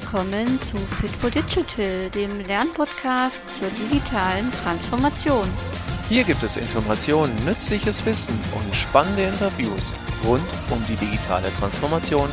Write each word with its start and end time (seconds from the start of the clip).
willkommen 0.00 0.60
zu 0.62 0.76
Fit 0.76 1.10
for 1.10 1.28
Digital, 1.28 2.08
dem 2.10 2.38
Lernpodcast 2.46 3.42
zur 3.52 3.68
digitalen 3.70 4.48
Transformation. 4.62 5.44
Hier 6.08 6.22
gibt 6.22 6.40
es 6.44 6.56
Informationen, 6.56 7.34
nützliches 7.44 8.06
Wissen 8.06 8.38
und 8.54 8.76
spannende 8.76 9.24
Interviews 9.24 9.92
rund 10.24 10.44
um 10.70 10.80
die 10.86 10.94
digitale 11.04 11.48
Transformation. 11.58 12.28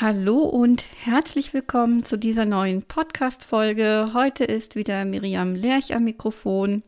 Hallo 0.00 0.38
und 0.38 0.84
herzlich 1.04 1.54
willkommen 1.54 2.04
zu 2.04 2.16
dieser 2.16 2.46
neuen 2.46 2.82
Podcast-Folge. 2.82 4.10
Heute 4.12 4.42
ist 4.42 4.74
wieder 4.74 5.04
Miriam 5.04 5.54
Lerch 5.54 5.94
am 5.94 6.02
Mikrofon. 6.02 6.82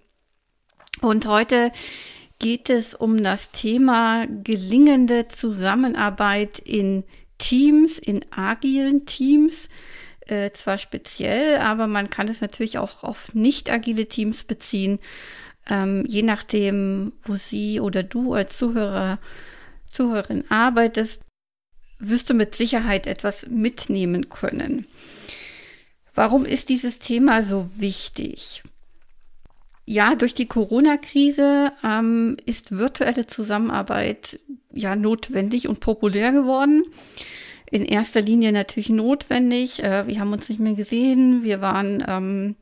Und 1.02 1.26
heute 1.26 1.70
geht 2.40 2.68
es 2.70 2.94
um 2.94 3.22
das 3.22 3.52
Thema 3.52 4.26
gelingende 4.42 5.28
Zusammenarbeit 5.28 6.58
in 6.58 7.04
Teams, 7.38 7.98
in 7.98 8.24
agilen 8.30 9.06
Teams. 9.06 9.68
Äh, 10.26 10.50
zwar 10.52 10.78
speziell, 10.78 11.58
aber 11.58 11.86
man 11.86 12.10
kann 12.10 12.28
es 12.28 12.40
natürlich 12.40 12.78
auch 12.78 13.04
auf 13.04 13.34
nicht 13.34 13.70
agile 13.70 14.06
Teams 14.06 14.42
beziehen. 14.44 14.98
Ähm, 15.68 16.04
je 16.06 16.22
nachdem, 16.22 17.12
wo 17.22 17.36
Sie 17.36 17.78
oder 17.78 18.02
du 18.02 18.34
als 18.34 18.56
Zuhörer, 18.56 19.18
Zuhörerin 19.90 20.44
arbeitest, 20.50 21.20
wirst 21.98 22.30
du 22.30 22.34
mit 22.34 22.54
Sicherheit 22.54 23.06
etwas 23.06 23.46
mitnehmen 23.48 24.28
können. 24.28 24.86
Warum 26.14 26.44
ist 26.44 26.68
dieses 26.68 26.98
Thema 26.98 27.44
so 27.44 27.68
wichtig? 27.76 28.62
Ja, 29.90 30.14
durch 30.14 30.34
die 30.34 30.46
Corona-Krise 30.46 31.72
ähm, 31.82 32.36
ist 32.46 32.70
virtuelle 32.70 33.26
Zusammenarbeit 33.26 34.38
ja 34.72 34.94
notwendig 34.94 35.66
und 35.66 35.80
populär 35.80 36.30
geworden. 36.30 36.84
In 37.72 37.84
erster 37.84 38.20
Linie 38.20 38.52
natürlich 38.52 38.90
notwendig. 38.90 39.82
Äh, 39.82 40.06
wir 40.06 40.20
haben 40.20 40.32
uns 40.32 40.48
nicht 40.48 40.60
mehr 40.60 40.74
gesehen. 40.74 41.42
Wir 41.42 41.60
waren 41.60 42.04
ähm, 42.06 42.54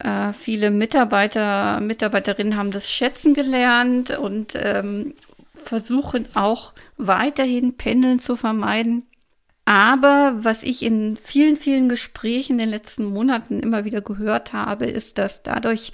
äh, 0.04 0.34
viele 0.34 0.70
Mitarbeiter, 0.70 1.80
Mitarbeiterinnen 1.80 2.58
haben 2.58 2.72
das 2.72 2.92
schätzen 2.92 3.34
gelernt 3.34 4.18
und 4.18 4.54
ähm, 4.56 5.14
versuchen 5.56 6.28
auch 6.34 6.74
weiterhin 6.98 7.78
Pendeln 7.78 8.20
zu 8.20 8.36
vermeiden. 8.36 9.08
Aber 9.66 10.36
was 10.40 10.62
ich 10.62 10.84
in 10.84 11.16
vielen, 11.16 11.56
vielen 11.56 11.88
Gesprächen 11.88 12.54
in 12.54 12.60
den 12.60 12.70
letzten 12.70 13.06
Monaten 13.06 13.62
immer 13.62 13.86
wieder 13.86 14.02
gehört 14.02 14.52
habe, 14.52 14.86
ist, 14.86 15.18
dass 15.18 15.42
dadurch 15.42 15.94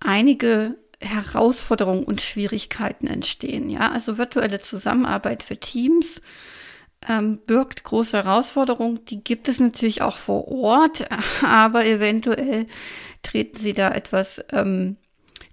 einige 0.00 0.74
Herausforderungen 1.00 2.02
und 2.02 2.20
Schwierigkeiten 2.20 3.06
entstehen. 3.06 3.70
Ja, 3.70 3.92
also 3.92 4.18
virtuelle 4.18 4.60
Zusammenarbeit 4.60 5.44
für 5.44 5.56
Teams 5.56 6.20
ähm, 7.08 7.38
birgt 7.46 7.84
große 7.84 8.16
Herausforderungen. 8.16 9.04
Die 9.04 9.22
gibt 9.22 9.48
es 9.48 9.60
natürlich 9.60 10.02
auch 10.02 10.16
vor 10.16 10.48
Ort, 10.48 11.06
aber 11.44 11.86
eventuell 11.86 12.66
treten 13.26 13.58
sie 13.58 13.72
da 13.72 13.90
etwas 13.90 14.42
ähm, 14.52 14.96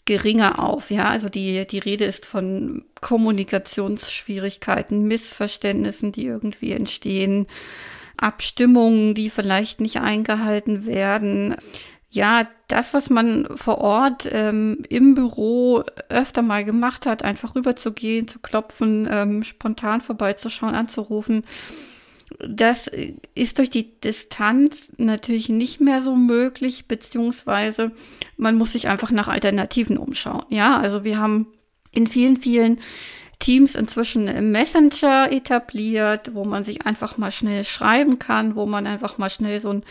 geringer 0.05 0.59
auf. 0.59 0.91
Ja, 0.91 1.09
also 1.09 1.29
die, 1.29 1.65
die 1.67 1.79
Rede 1.79 2.05
ist 2.05 2.25
von 2.25 2.85
Kommunikationsschwierigkeiten, 3.01 5.03
Missverständnissen, 5.03 6.11
die 6.11 6.25
irgendwie 6.25 6.71
entstehen, 6.71 7.47
Abstimmungen, 8.17 9.15
die 9.15 9.29
vielleicht 9.29 9.81
nicht 9.81 9.99
eingehalten 9.99 10.85
werden. 10.85 11.55
Ja, 12.09 12.47
das, 12.67 12.93
was 12.93 13.09
man 13.09 13.47
vor 13.55 13.79
Ort 13.79 14.27
ähm, 14.31 14.83
im 14.87 15.15
Büro 15.15 15.83
öfter 16.09 16.43
mal 16.43 16.63
gemacht 16.63 17.07
hat, 17.07 17.23
einfach 17.23 17.55
rüberzugehen, 17.55 18.27
zu 18.27 18.39
klopfen, 18.39 19.09
ähm, 19.11 19.43
spontan 19.43 19.99
vorbeizuschauen, 19.99 20.75
anzurufen, 20.75 21.43
das 22.47 22.89
ist 23.35 23.57
durch 23.57 23.69
die 23.69 23.99
Distanz 24.01 24.91
natürlich 24.97 25.49
nicht 25.49 25.81
mehr 25.81 26.01
so 26.01 26.15
möglich, 26.15 26.87
beziehungsweise 26.87 27.91
man 28.37 28.55
muss 28.55 28.73
sich 28.73 28.87
einfach 28.87 29.11
nach 29.11 29.27
Alternativen 29.27 29.97
umschauen. 29.97 30.45
Ja, 30.49 30.79
also 30.79 31.03
wir 31.03 31.17
haben 31.17 31.47
in 31.91 32.07
vielen, 32.07 32.37
vielen 32.37 32.79
Teams 33.39 33.75
inzwischen 33.75 34.51
Messenger 34.51 35.31
etabliert, 35.31 36.33
wo 36.33 36.45
man 36.45 36.63
sich 36.63 36.85
einfach 36.85 37.17
mal 37.17 37.31
schnell 37.31 37.65
schreiben 37.65 38.19
kann, 38.19 38.55
wo 38.55 38.65
man 38.65 38.87
einfach 38.87 39.17
mal 39.17 39.29
schnell 39.29 39.59
so 39.61 39.69
ein 39.69 39.83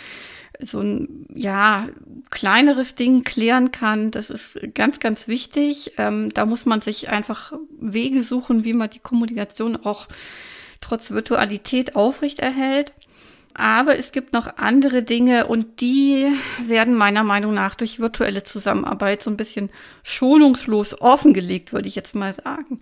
so 0.65 0.81
ein 0.81 1.27
ja 1.35 1.89
kleineres 2.31 2.95
Ding 2.95 3.25
klären 3.25 3.73
kann. 3.73 4.11
Das 4.11 4.31
ist 4.31 4.59
ganz, 4.75 5.01
ganz 5.01 5.27
wichtig. 5.29 5.95
Ähm, 5.99 6.31
da 6.33 6.47
muss 6.47 6.67
man 6.67 6.81
sich 6.81 7.09
einfach 7.09 7.53
Wege 7.81 8.23
suchen, 8.23 8.65
wie 8.65 8.73
man 8.73 8.91
die 8.91 9.01
Kommunikation 9.01 9.77
auch 9.77 10.07
trotz 10.82 11.10
Virtualität 11.10 11.97
aufrechterhält. 11.97 12.93
Aber 13.54 13.98
es 13.98 14.12
gibt 14.12 14.32
noch 14.32 14.56
andere 14.56 15.03
Dinge 15.03 15.47
und 15.47 15.81
die 15.81 16.26
werden 16.66 16.94
meiner 16.94 17.22
Meinung 17.22 17.53
nach 17.53 17.75
durch 17.75 18.00
virtuelle 18.00 18.44
Zusammenarbeit 18.44 19.22
so 19.22 19.31
ein 19.31 19.37
bisschen 19.37 19.69
schonungslos 20.03 21.00
offengelegt, 21.00 21.72
würde 21.72 21.88
ich 21.88 21.94
jetzt 21.94 22.15
mal 22.15 22.34
sagen. 22.34 22.81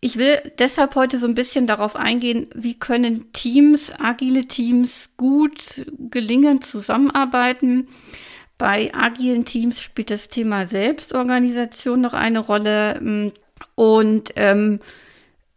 Ich 0.00 0.16
will 0.16 0.38
deshalb 0.58 0.94
heute 0.96 1.18
so 1.18 1.26
ein 1.26 1.34
bisschen 1.34 1.66
darauf 1.66 1.94
eingehen, 1.94 2.48
wie 2.54 2.78
können 2.78 3.32
Teams, 3.32 3.92
agile 3.98 4.46
Teams 4.46 5.10
gut 5.16 5.84
gelingen 5.98 6.62
zusammenarbeiten. 6.62 7.88
Bei 8.56 8.92
agilen 8.94 9.44
Teams 9.44 9.80
spielt 9.80 10.10
das 10.10 10.28
Thema 10.28 10.66
Selbstorganisation 10.66 12.00
noch 12.00 12.14
eine 12.14 12.40
Rolle. 12.40 13.32
Und 13.74 14.30
ähm, 14.36 14.80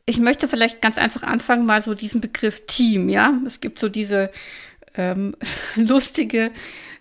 ich 0.06 0.19
möchte 0.19 0.47
vielleicht 0.47 0.81
ganz 0.81 0.97
einfach 0.97 1.24
anfangen, 1.24 1.66
mal 1.66 1.81
so 1.81 1.94
diesen 1.94 2.22
Begriff 2.22 2.64
Team, 2.68 3.09
ja. 3.09 3.40
Es 3.46 3.62
gibt 3.62 3.80
so 3.80 3.90
diese 3.90 4.31
ähm, 4.96 5.36
lustige 5.75 6.52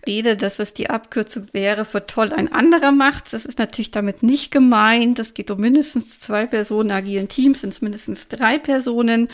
Rede, 0.05 0.35
dass 0.35 0.59
es 0.59 0.73
die 0.73 0.89
Abkürzung 0.89 1.47
wäre 1.53 1.85
für 1.85 2.05
toll 2.05 2.33
ein 2.33 2.51
anderer 2.51 2.91
macht. 2.91 3.33
Das 3.33 3.45
ist 3.45 3.59
natürlich 3.59 3.91
damit 3.91 4.23
nicht 4.23 4.51
gemeint. 4.51 5.19
Es 5.19 5.33
geht 5.33 5.51
um 5.51 5.59
mindestens 5.59 6.19
zwei 6.19 6.45
Personen, 6.45 6.91
agilen 6.91 7.27
Teams 7.27 7.61
sind 7.61 7.73
es 7.73 7.81
mindestens 7.81 8.27
drei 8.27 8.57
Personen. 8.57 9.29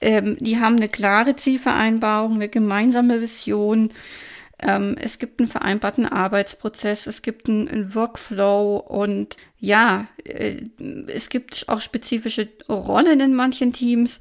Ähm, 0.00 0.36
die 0.40 0.58
haben 0.58 0.76
eine 0.76 0.88
klare 0.88 1.36
Zielvereinbarung, 1.36 2.34
eine 2.34 2.48
gemeinsame 2.48 3.20
Vision 3.20 3.90
ähm, 4.62 4.96
es 5.00 5.18
gibt 5.18 5.40
einen 5.40 5.48
vereinbarten 5.48 6.06
Arbeitsprozess, 6.06 7.06
es 7.06 7.22
gibt 7.22 7.48
einen, 7.48 7.68
einen 7.68 7.94
Workflow 7.94 8.76
und 8.76 9.36
ja, 9.58 10.06
äh, 10.24 10.62
es 11.08 11.28
gibt 11.28 11.64
auch 11.68 11.80
spezifische 11.80 12.48
Rollen 12.68 13.20
in 13.20 13.34
manchen 13.34 13.72
Teams. 13.72 14.20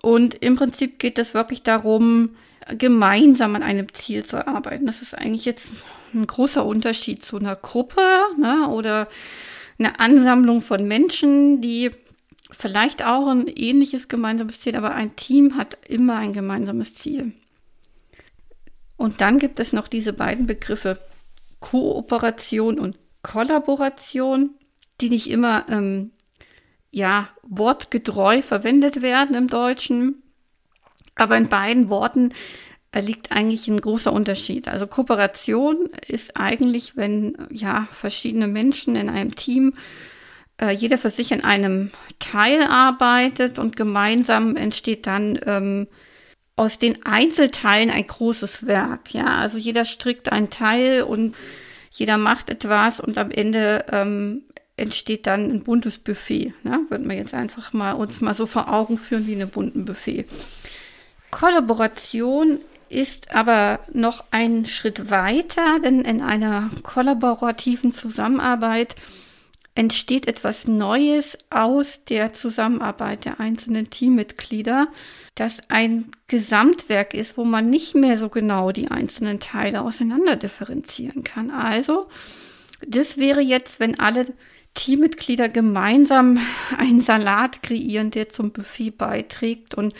Und 0.00 0.34
im 0.42 0.56
Prinzip 0.56 0.98
geht 0.98 1.18
es 1.18 1.34
wirklich 1.34 1.62
darum, 1.62 2.36
gemeinsam 2.76 3.56
an 3.56 3.62
einem 3.62 3.92
Ziel 3.94 4.24
zu 4.24 4.46
arbeiten. 4.46 4.86
Das 4.86 5.02
ist 5.02 5.16
eigentlich 5.16 5.44
jetzt 5.44 5.72
ein 6.14 6.26
großer 6.26 6.64
Unterschied 6.64 7.24
zu 7.24 7.38
einer 7.38 7.56
Gruppe 7.56 8.02
ne, 8.38 8.68
oder 8.68 9.08
einer 9.78 10.00
Ansammlung 10.00 10.62
von 10.62 10.86
Menschen, 10.86 11.60
die 11.60 11.90
vielleicht 12.50 13.04
auch 13.04 13.28
ein 13.28 13.46
ähnliches 13.48 14.08
gemeinsames 14.08 14.60
Ziel, 14.60 14.76
aber 14.76 14.94
ein 14.94 15.14
Team 15.16 15.56
hat 15.56 15.76
immer 15.86 16.16
ein 16.16 16.32
gemeinsames 16.32 16.94
Ziel. 16.94 17.32
Und 18.98 19.22
dann 19.22 19.38
gibt 19.38 19.60
es 19.60 19.72
noch 19.72 19.88
diese 19.88 20.12
beiden 20.12 20.46
Begriffe 20.46 20.98
Kooperation 21.60 22.78
und 22.78 22.98
Kollaboration, 23.22 24.50
die 25.00 25.08
nicht 25.08 25.30
immer 25.30 25.64
ähm, 25.70 26.10
ja, 26.90 27.30
wortgetreu 27.42 28.42
verwendet 28.42 29.00
werden 29.00 29.34
im 29.34 29.46
Deutschen. 29.46 30.22
Aber 31.14 31.36
in 31.36 31.48
beiden 31.48 31.88
Worten 31.88 32.32
liegt 32.94 33.32
eigentlich 33.32 33.68
ein 33.68 33.80
großer 33.80 34.12
Unterschied. 34.12 34.66
Also 34.66 34.86
Kooperation 34.86 35.90
ist 36.06 36.36
eigentlich, 36.36 36.96
wenn 36.96 37.36
ja 37.50 37.86
verschiedene 37.92 38.48
Menschen 38.48 38.96
in 38.96 39.08
einem 39.08 39.34
Team 39.36 39.74
äh, 40.60 40.72
jeder 40.72 40.98
für 40.98 41.10
sich 41.10 41.30
in 41.30 41.44
einem 41.44 41.92
Teil 42.18 42.62
arbeitet 42.62 43.58
und 43.58 43.76
gemeinsam 43.76 44.56
entsteht 44.56 45.06
dann 45.06 45.38
ähm, 45.46 45.86
aus 46.58 46.78
den 46.78 47.06
Einzelteilen 47.06 47.90
ein 47.90 48.06
großes 48.06 48.66
Werk. 48.66 49.14
Ja, 49.14 49.26
also 49.26 49.58
jeder 49.58 49.84
strickt 49.84 50.32
ein 50.32 50.50
Teil 50.50 51.02
und 51.02 51.36
jeder 51.90 52.18
macht 52.18 52.50
etwas 52.50 53.00
und 53.00 53.16
am 53.16 53.30
Ende 53.30 53.84
ähm, 53.90 54.42
entsteht 54.76 55.26
dann 55.26 55.50
ein 55.50 55.62
buntes 55.62 55.98
Buffet. 55.98 56.52
Ne? 56.64 56.80
Würden 56.88 57.08
wir 57.08 57.16
jetzt 57.16 57.34
einfach 57.34 57.72
mal 57.72 57.92
uns 57.92 58.20
mal 58.20 58.34
so 58.34 58.46
vor 58.46 58.72
Augen 58.72 58.98
führen 58.98 59.26
wie 59.26 59.40
ein 59.40 59.48
bunten 59.48 59.84
Buffet. 59.84 60.26
Kollaboration 61.30 62.58
ist 62.88 63.30
aber 63.32 63.80
noch 63.92 64.24
einen 64.30 64.64
Schritt 64.64 65.10
weiter, 65.10 65.78
denn 65.84 66.00
in 66.00 66.22
einer 66.22 66.70
kollaborativen 66.82 67.92
Zusammenarbeit 67.92 68.96
entsteht 69.78 70.26
etwas 70.26 70.66
Neues 70.66 71.38
aus 71.50 72.00
der 72.08 72.32
Zusammenarbeit 72.32 73.24
der 73.24 73.38
einzelnen 73.38 73.90
Teammitglieder, 73.90 74.88
das 75.36 75.60
ein 75.68 76.10
Gesamtwerk 76.26 77.14
ist, 77.14 77.38
wo 77.38 77.44
man 77.44 77.70
nicht 77.70 77.94
mehr 77.94 78.18
so 78.18 78.28
genau 78.28 78.72
die 78.72 78.90
einzelnen 78.90 79.38
Teile 79.38 79.82
auseinander 79.82 80.34
differenzieren 80.34 81.22
kann. 81.22 81.52
Also, 81.52 82.08
das 82.88 83.18
wäre 83.18 83.40
jetzt, 83.40 83.78
wenn 83.78 84.00
alle 84.00 84.26
Teammitglieder 84.74 85.48
gemeinsam 85.48 86.40
einen 86.76 87.00
Salat 87.00 87.62
kreieren, 87.62 88.10
der 88.10 88.30
zum 88.30 88.50
Buffet 88.50 88.90
beiträgt. 88.90 89.76
Und 89.76 89.94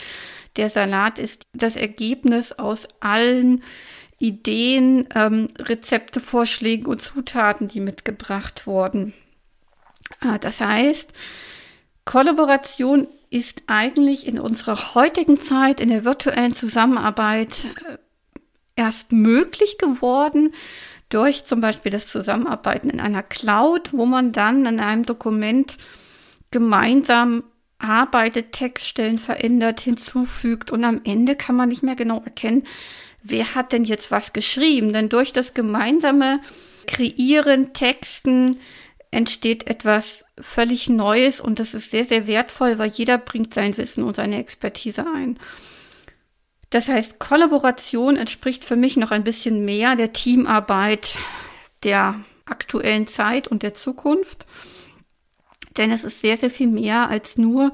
der 0.57 0.69
Salat 0.69 1.19
ist 1.19 1.43
das 1.53 1.77
Ergebnis 1.77 2.51
aus 2.51 2.85
allen 2.99 3.63
Ideen, 4.17 5.07
ähm, 5.15 5.47
Rezepte, 5.57 6.19
Vorschlägen 6.19 6.85
und 6.85 7.01
Zutaten, 7.01 7.69
die 7.69 7.79
mitgebracht 7.79 8.67
wurden. 8.67 9.13
Ah, 10.19 10.37
das 10.37 10.59
heißt, 10.59 11.11
Kollaboration 12.05 13.07
ist 13.29 13.63
eigentlich 13.67 14.25
in 14.25 14.39
unserer 14.39 14.95
heutigen 14.95 15.39
Zeit 15.39 15.79
in 15.79 15.89
der 15.89 16.03
virtuellen 16.03 16.55
Zusammenarbeit 16.55 17.65
äh, 17.87 17.97
erst 18.75 19.11
möglich 19.11 19.77
geworden 19.77 20.53
durch 21.09 21.45
zum 21.45 21.61
Beispiel 21.61 21.91
das 21.91 22.07
Zusammenarbeiten 22.07 22.89
in 22.89 22.99
einer 22.99 23.23
Cloud, 23.23 23.93
wo 23.93 24.05
man 24.05 24.31
dann 24.31 24.65
in 24.65 24.79
einem 24.79 25.05
Dokument 25.05 25.75
gemeinsam 26.51 27.43
arbeitet, 27.79 28.51
Textstellen 28.51 29.19
verändert, 29.19 29.79
hinzufügt 29.79 30.71
und 30.71 30.83
am 30.83 31.01
Ende 31.03 31.35
kann 31.35 31.55
man 31.55 31.69
nicht 31.69 31.83
mehr 31.83 31.95
genau 31.95 32.21
erkennen, 32.23 32.63
wer 33.23 33.55
hat 33.55 33.71
denn 33.71 33.85
jetzt 33.85 34.11
was 34.11 34.33
geschrieben. 34.33 34.93
Denn 34.93 35.09
durch 35.09 35.33
das 35.33 35.53
gemeinsame 35.53 36.39
Kreieren, 36.87 37.73
Texten, 37.73 38.57
entsteht 39.11 39.67
etwas 39.67 40.23
völlig 40.39 40.89
Neues 40.89 41.41
und 41.41 41.59
das 41.59 41.73
ist 41.73 41.91
sehr, 41.91 42.05
sehr 42.05 42.27
wertvoll, 42.27 42.77
weil 42.77 42.91
jeder 42.91 43.17
bringt 43.17 43.53
sein 43.53 43.75
Wissen 43.77 44.03
und 44.03 44.15
seine 44.15 44.37
Expertise 44.37 45.05
ein. 45.15 45.39
Das 46.69 46.87
heißt, 46.87 47.17
Kollaboration 47.17 48.15
entspricht 48.15 48.63
für 48.63 48.75
mich 48.75 48.95
noch 48.95 49.11
ein 49.11 49.23
bisschen 49.23 49.65
mehr 49.65 49.95
der 49.95 50.13
Teamarbeit 50.13 51.17
der 51.83 52.19
aktuellen 52.45 53.07
Zeit 53.07 53.47
und 53.47 53.63
der 53.63 53.73
Zukunft. 53.73 54.45
Denn 55.77 55.91
es 55.91 56.03
ist 56.03 56.21
sehr, 56.21 56.37
sehr 56.37 56.51
viel 56.51 56.67
mehr 56.67 57.09
als 57.09 57.37
nur 57.37 57.71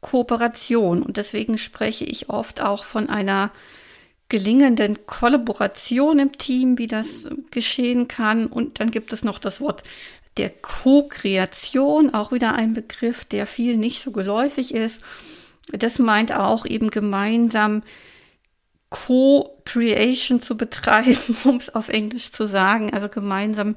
Kooperation. 0.00 1.02
Und 1.02 1.16
deswegen 1.16 1.58
spreche 1.58 2.04
ich 2.04 2.28
oft 2.28 2.60
auch 2.60 2.84
von 2.84 3.08
einer 3.08 3.50
gelingenden 4.28 5.06
Kollaboration 5.06 6.18
im 6.18 6.36
Team, 6.36 6.78
wie 6.78 6.86
das 6.86 7.28
geschehen 7.50 8.08
kann. 8.08 8.46
Und 8.46 8.80
dann 8.80 8.90
gibt 8.90 9.12
es 9.12 9.22
noch 9.22 9.38
das 9.38 9.60
Wort 9.60 9.82
der 10.36 10.50
Co-Kreation, 10.50 12.12
auch 12.12 12.32
wieder 12.32 12.54
ein 12.54 12.74
Begriff, 12.74 13.24
der 13.24 13.46
viel 13.46 13.76
nicht 13.76 14.02
so 14.02 14.10
geläufig 14.10 14.74
ist. 14.74 15.00
Das 15.72 15.98
meint 15.98 16.32
auch 16.32 16.66
eben 16.66 16.90
gemeinsam 16.90 17.82
Co-Creation 18.90 20.40
zu 20.40 20.56
betreiben, 20.56 21.36
um 21.44 21.56
es 21.56 21.74
auf 21.74 21.88
Englisch 21.88 22.30
zu 22.30 22.46
sagen, 22.46 22.92
also 22.92 23.08
gemeinsam 23.08 23.74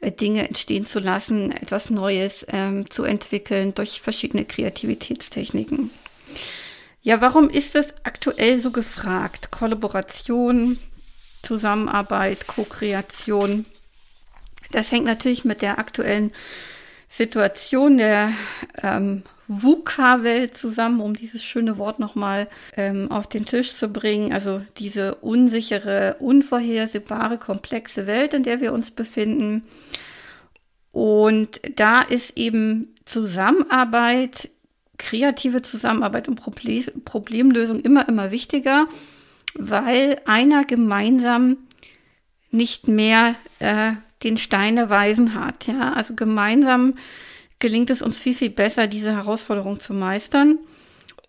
äh, 0.00 0.12
Dinge 0.12 0.46
entstehen 0.46 0.84
zu 0.84 0.98
lassen, 0.98 1.52
etwas 1.52 1.88
Neues 1.88 2.44
ähm, 2.48 2.90
zu 2.90 3.04
entwickeln 3.04 3.74
durch 3.74 4.02
verschiedene 4.02 4.44
Kreativitätstechniken. 4.44 5.90
Ja, 7.00 7.22
warum 7.22 7.48
ist 7.48 7.76
es 7.76 7.94
aktuell 8.02 8.60
so 8.60 8.70
gefragt? 8.70 9.50
Kollaboration, 9.50 10.78
Zusammenarbeit, 11.42 12.46
Co-Kreation. 12.46 13.64
Das 14.70 14.92
hängt 14.92 15.04
natürlich 15.04 15.44
mit 15.44 15.62
der 15.62 15.78
aktuellen 15.78 16.32
Situation 17.08 17.98
der 17.98 18.32
ähm, 18.82 19.22
VUCA-Welt 19.48 20.56
zusammen, 20.56 21.00
um 21.00 21.16
dieses 21.16 21.42
schöne 21.42 21.78
Wort 21.78 21.98
nochmal 21.98 22.48
ähm, 22.76 23.10
auf 23.10 23.26
den 23.26 23.46
Tisch 23.46 23.74
zu 23.74 23.88
bringen. 23.88 24.32
Also 24.32 24.60
diese 24.78 25.14
unsichere, 25.16 26.16
unvorhersehbare, 26.20 27.38
komplexe 27.38 28.06
Welt, 28.06 28.34
in 28.34 28.42
der 28.42 28.60
wir 28.60 28.74
uns 28.74 28.90
befinden. 28.90 29.64
Und 30.92 31.60
da 31.76 32.02
ist 32.02 32.36
eben 32.36 32.94
Zusammenarbeit, 33.06 34.50
kreative 34.98 35.62
Zusammenarbeit 35.62 36.28
und 36.28 36.34
Problem, 36.34 36.84
Problemlösung 37.04 37.80
immer, 37.80 38.06
immer 38.08 38.30
wichtiger, 38.30 38.86
weil 39.54 40.20
einer 40.26 40.64
gemeinsam 40.64 41.56
nicht 42.50 42.88
mehr 42.88 43.34
äh, 43.60 43.92
den 44.22 44.36
Stein 44.36 44.76
der 44.76 44.90
Weisen 44.90 45.34
hat. 45.34 45.66
Ja, 45.66 45.92
also 45.92 46.14
gemeinsam 46.14 46.94
gelingt 47.58 47.90
es 47.90 48.02
uns 48.02 48.18
viel, 48.18 48.34
viel 48.34 48.50
besser, 48.50 48.86
diese 48.86 49.14
Herausforderung 49.14 49.80
zu 49.80 49.94
meistern. 49.94 50.58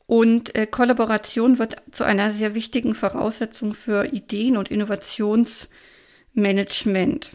Und 0.06 0.54
äh, 0.56 0.66
Kollaboration 0.66 1.60
wird 1.60 1.78
zu 1.92 2.04
einer 2.04 2.34
sehr 2.34 2.56
wichtigen 2.56 2.96
Voraussetzung 2.96 3.76
für 3.76 4.06
Ideen- 4.06 4.58
und 4.58 4.72
Innovationsmanagement. 4.72 7.30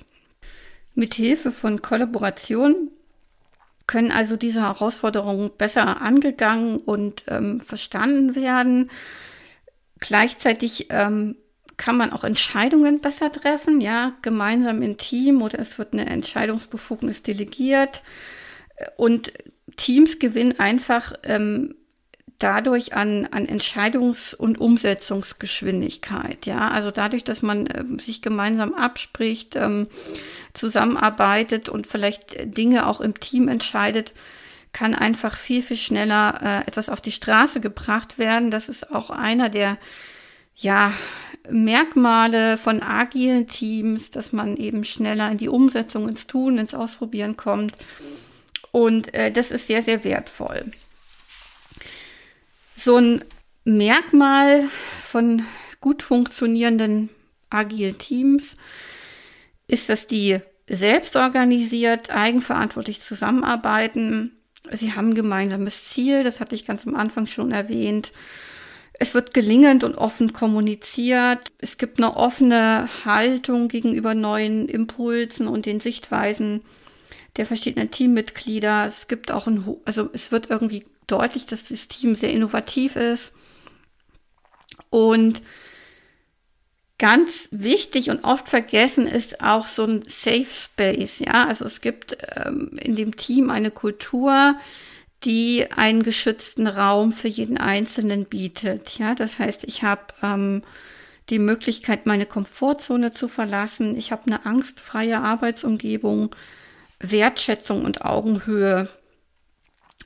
Mit 0.95 1.15
Hilfe 1.15 1.53
von 1.53 1.83
Kollaboration 1.83 2.91
können 3.87 4.11
also 4.11 4.37
diese 4.37 4.63
Herausforderungen 4.63 5.51
besser 5.57 6.01
angegangen 6.01 6.79
und 6.79 7.25
ähm, 7.29 7.61
verstanden 7.61 8.35
werden. 8.35 8.91
Gleichzeitig 10.01 10.89
ähm, 10.91 11.37
kann 11.77 11.97
man 11.97 12.13
auch 12.13 12.25
Entscheidungen 12.25 13.01
besser 13.01 13.33
treffen, 13.33 13.81
ja, 13.81 14.13
gemeinsam 14.23 14.83
im 14.83 14.97
Team 14.97 15.43
oder 15.43 15.59
es 15.59 15.79
wird 15.79 15.93
eine 15.93 16.07
Entscheidungsbefugnis 16.07 17.23
delegiert. 17.23 18.03
Und 18.97 19.33
Teams 19.77 20.19
gewinnen 20.19 20.59
einfach 20.59 21.15
ähm, 21.25 21.75
dadurch 22.39 22.95
an, 22.95 23.27
an 23.31 23.47
Entscheidungs- 23.47 24.35
und 24.35 24.59
Umsetzungsgeschwindigkeit. 24.59 26.47
Ja, 26.47 26.69
also 26.69 26.91
dadurch, 26.91 27.25
dass 27.25 27.43
man 27.43 27.67
äh, 27.67 27.85
sich 28.01 28.23
gemeinsam 28.23 28.75
abspricht, 28.75 29.57
ähm, 29.57 29.89
zusammenarbeitet 30.53 31.69
und 31.69 31.87
vielleicht 31.87 32.57
Dinge 32.57 32.87
auch 32.87 33.01
im 33.01 33.19
Team 33.19 33.49
entscheidet, 33.49 34.13
kann 34.73 34.95
einfach 34.95 35.37
viel, 35.37 35.63
viel 35.63 35.77
schneller 35.77 36.41
äh, 36.43 36.69
etwas 36.69 36.89
auf 36.89 37.01
die 37.01 37.13
Straße 37.13 37.61
gebracht 37.61 38.19
werden. 38.19 38.51
Das 38.51 38.69
ist 38.69 38.91
auch 38.93 39.11
einer 39.11 39.49
der 39.49 39.79
ja, 40.57 40.93
Merkmale 41.51 42.57
von 42.59 42.83
agilen 42.83 43.47
Teams, 43.47 44.11
dass 44.11 44.33
man 44.33 44.57
eben 44.57 44.85
schneller 44.85 45.31
in 45.31 45.39
die 45.39 45.49
Umsetzung, 45.49 46.09
ins 46.09 46.27
Tun, 46.27 46.59
ins 46.59 46.75
Ausprobieren 46.75 47.37
kommt. 47.37 47.75
Und 48.73 49.13
äh, 49.15 49.31
das 49.31 49.51
ist 49.51 49.67
sehr, 49.67 49.83
sehr 49.83 50.05
wertvoll. 50.05 50.71
So 52.77 52.97
ein 52.97 53.25
Merkmal 53.65 54.69
von 55.07 55.45
gut 55.81 56.03
funktionierenden 56.03 57.09
agilen 57.51 57.99
Teams 57.99 58.57
ist, 59.69 59.89
dass 59.89 60.07
die 60.07 60.41
selbst 60.69 61.17
organisiert, 61.17 62.11
eigenverantwortlich 62.11 63.01
zusammenarbeiten. 63.03 64.33
Sie 64.73 64.93
haben 64.93 65.11
ein 65.11 65.15
gemeinsames 65.15 65.91
Ziel, 65.91 66.25
das 66.25 66.41
hatte 66.41 66.55
ich 66.55 66.67
ganz 66.67 66.87
am 66.87 66.95
Anfang 66.95 67.27
schon 67.27 67.53
erwähnt. 67.53 68.13
Es 68.97 69.13
wird 69.13 69.35
gelingend 69.35 69.83
und 69.83 69.97
offen 69.97 70.33
kommuniziert. 70.33 71.53
Es 71.59 71.79
gibt 71.79 71.99
eine 71.99 72.17
offene 72.17 72.89
Haltung 73.05 73.69
gegenüber 73.69 74.15
neuen 74.15 74.69
Impulsen 74.69 75.49
und 75.49 75.67
den 75.67 75.81
Sichtweisen 75.81 76.63
der 77.37 77.47
verschiedenen 77.47 77.91
Teammitglieder. 77.91 78.87
Es 78.89 79.09
gibt 79.09 79.33
auch 79.33 79.49
ein, 79.49 79.77
also 79.85 80.09
es 80.13 80.31
wird 80.31 80.51
irgendwie 80.51 80.85
deutlich, 81.09 81.47
dass 81.47 81.65
das 81.65 81.89
Team 81.89 82.15
sehr 82.15 82.31
innovativ 82.31 82.95
ist. 82.95 83.33
Und 84.91 85.43
ganz 86.99 87.49
wichtig 87.51 88.11
und 88.11 88.23
oft 88.23 88.49
vergessen 88.49 89.07
ist 89.07 89.41
auch 89.41 89.67
so 89.67 89.85
ein 89.85 90.05
Safe 90.07 90.47
Space. 90.47 91.19
Ja, 91.19 91.49
also 91.49 91.65
es 91.65 91.81
gibt 91.81 92.17
ähm, 92.37 92.79
in 92.81 92.95
dem 92.95 93.17
Team 93.17 93.51
eine 93.51 93.73
Kultur, 93.73 94.57
die 95.25 95.71
einen 95.71 96.03
geschützten 96.03 96.67
Raum 96.67 97.13
für 97.13 97.29
jeden 97.29 97.59
Einzelnen 97.59 98.27
bietet. 98.27 98.99
Ja, 98.99 99.15
das 99.15 99.39
heißt, 99.39 99.65
ich 99.65 99.83
habe 99.83 100.03
ähm, 100.23 100.63
die 101.31 101.39
Möglichkeit, 101.39 102.07
meine 102.07 102.27
Komfortzone 102.27 103.13
zu 103.13 103.29
verlassen. 103.29 103.97
Ich 103.97 104.13
habe 104.13 104.27
eine 104.27 104.45
angstfreie 104.45 105.19
Arbeitsumgebung. 105.19 106.35
Wertschätzung 107.01 107.85
und 107.85 108.05
Augenhöhe 108.05 108.89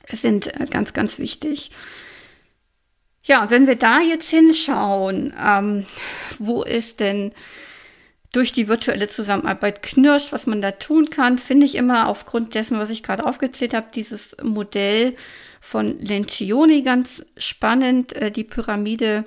sind 0.09 0.47
äh, 0.47 0.65
ganz, 0.69 0.93
ganz 0.93 1.19
wichtig. 1.19 1.71
Ja, 3.23 3.49
wenn 3.49 3.67
wir 3.67 3.75
da 3.75 3.99
jetzt 3.99 4.29
hinschauen, 4.29 5.33
ähm, 5.39 5.85
wo 6.39 6.63
ist 6.63 6.99
denn 6.99 7.33
durch 8.31 8.53
die 8.53 8.67
virtuelle 8.67 9.09
Zusammenarbeit 9.09 9.81
knirscht, 9.81 10.31
was 10.31 10.45
man 10.45 10.61
da 10.61 10.71
tun 10.71 11.09
kann, 11.09 11.39
finde 11.39 11.65
ich 11.65 11.75
immer 11.75 12.07
aufgrund 12.07 12.53
dessen, 12.53 12.77
was 12.77 12.91
ich 12.91 13.01
gerade 13.01 13.25
aufgezählt 13.25 13.73
habe, 13.73 13.87
dieses 13.93 14.35
Modell 14.43 15.15
von 15.61 15.99
Lencioni 15.99 16.83
ganz 16.83 17.25
spannend, 17.37 18.13
äh, 18.13 18.31
die 18.31 18.43
Pyramide 18.43 19.25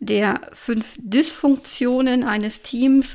der 0.00 0.40
fünf 0.52 0.96
Dysfunktionen 0.98 2.24
eines 2.24 2.62
Teams, 2.62 3.14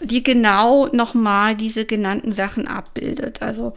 die 0.00 0.22
genau 0.22 0.86
nochmal 0.88 1.56
diese 1.56 1.84
genannten 1.84 2.32
Sachen 2.32 2.68
abbildet. 2.68 3.42
Also 3.42 3.74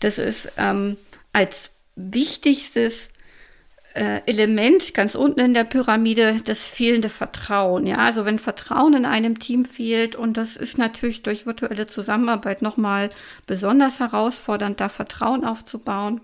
Das 0.00 0.18
ist 0.18 0.48
ähm, 0.56 0.96
als 1.32 1.70
wichtigstes 1.94 3.08
äh, 3.96 4.20
Element 4.26 4.92
ganz 4.92 5.14
unten 5.14 5.40
in 5.40 5.54
der 5.54 5.64
Pyramide 5.64 6.40
das 6.44 6.60
fehlende 6.60 7.08
Vertrauen. 7.08 7.86
Ja, 7.86 7.96
also 7.96 8.26
wenn 8.26 8.38
Vertrauen 8.38 8.94
in 8.94 9.06
einem 9.06 9.38
Team 9.38 9.64
fehlt 9.64 10.14
und 10.14 10.36
das 10.36 10.56
ist 10.56 10.76
natürlich 10.76 11.22
durch 11.22 11.46
virtuelle 11.46 11.86
Zusammenarbeit 11.86 12.60
nochmal 12.60 13.10
besonders 13.46 13.98
herausfordernd, 13.98 14.80
da 14.80 14.90
Vertrauen 14.90 15.44
aufzubauen. 15.44 16.20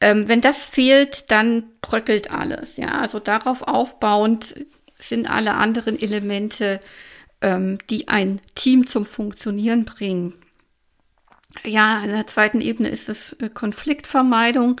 Ähm, 0.00 0.28
wenn 0.28 0.40
das 0.40 0.64
fehlt, 0.64 1.30
dann 1.30 1.64
bröckelt 1.80 2.32
alles. 2.32 2.76
Ja, 2.76 3.00
also 3.00 3.20
darauf 3.20 3.62
aufbauend 3.62 4.54
sind 4.98 5.30
alle 5.30 5.54
anderen 5.54 5.98
Elemente, 6.00 6.80
ähm, 7.40 7.78
die 7.90 8.08
ein 8.08 8.40
Team 8.56 8.88
zum 8.88 9.06
Funktionieren 9.06 9.84
bringen. 9.84 10.34
Ja, 11.64 12.02
in 12.02 12.10
der 12.10 12.26
zweiten 12.26 12.60
Ebene 12.60 12.88
ist 12.88 13.08
es 13.08 13.34
äh, 13.34 13.48
Konfliktvermeidung. 13.48 14.80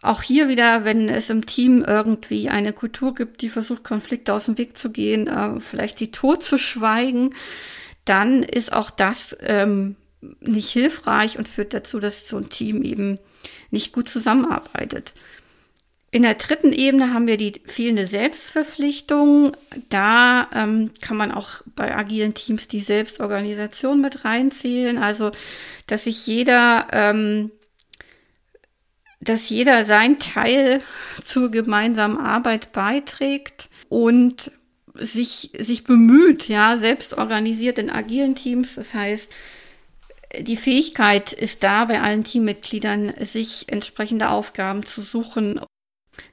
Auch 0.00 0.22
hier 0.22 0.48
wieder, 0.48 0.84
wenn 0.84 1.08
es 1.08 1.28
im 1.28 1.46
Team 1.46 1.84
irgendwie 1.84 2.48
eine 2.48 2.72
Kultur 2.72 3.14
gibt, 3.14 3.42
die 3.42 3.50
versucht, 3.50 3.82
Konflikte 3.82 4.32
aus 4.32 4.44
dem 4.44 4.56
Weg 4.56 4.78
zu 4.78 4.90
gehen, 4.90 5.26
äh, 5.26 5.60
vielleicht 5.60 5.98
die 6.00 6.12
tot 6.12 6.44
zu 6.44 6.58
schweigen, 6.58 7.34
dann 8.04 8.42
ist 8.42 8.72
auch 8.72 8.90
das 8.90 9.36
ähm, 9.40 9.96
nicht 10.40 10.70
hilfreich 10.70 11.38
und 11.38 11.48
führt 11.48 11.74
dazu, 11.74 12.00
dass 12.00 12.28
so 12.28 12.36
ein 12.36 12.48
Team 12.48 12.82
eben 12.82 13.18
nicht 13.70 13.92
gut 13.92 14.08
zusammenarbeitet. 14.08 15.12
In 16.10 16.22
der 16.22 16.34
dritten 16.34 16.72
Ebene 16.72 17.12
haben 17.12 17.26
wir 17.26 17.36
die 17.36 17.60
fehlende 17.66 18.06
Selbstverpflichtung. 18.06 19.52
Da 19.90 20.48
ähm, 20.54 20.90
kann 21.02 21.18
man 21.18 21.30
auch 21.30 21.62
bei 21.76 21.94
agilen 21.94 22.32
Teams 22.32 22.66
die 22.66 22.80
Selbstorganisation 22.80 24.00
mit 24.00 24.24
reinzählen. 24.24 24.96
Also, 24.96 25.32
dass 25.86 26.04
sich 26.04 26.26
jeder, 26.26 26.86
ähm, 26.92 27.50
dass 29.20 29.48
jeder 29.48 29.84
sein 29.84 30.18
Teil 30.18 30.80
zur 31.24 31.50
gemeinsamen 31.50 32.18
Arbeit 32.18 32.72
beiträgt 32.72 33.68
und 33.88 34.52
sich, 34.94 35.50
sich 35.58 35.84
bemüht, 35.84 36.48
ja, 36.48 36.76
selbst 36.78 37.16
organisiert 37.16 37.78
in 37.78 37.90
agilen 37.90 38.34
Teams. 38.34 38.74
Das 38.74 38.94
heißt, 38.94 39.30
die 40.40 40.56
Fähigkeit 40.56 41.32
ist 41.32 41.62
da 41.62 41.86
bei 41.86 42.00
allen 42.00 42.24
Teammitgliedern, 42.24 43.14
sich 43.20 43.66
entsprechende 43.68 44.30
Aufgaben 44.30 44.84
zu 44.86 45.02
suchen 45.02 45.60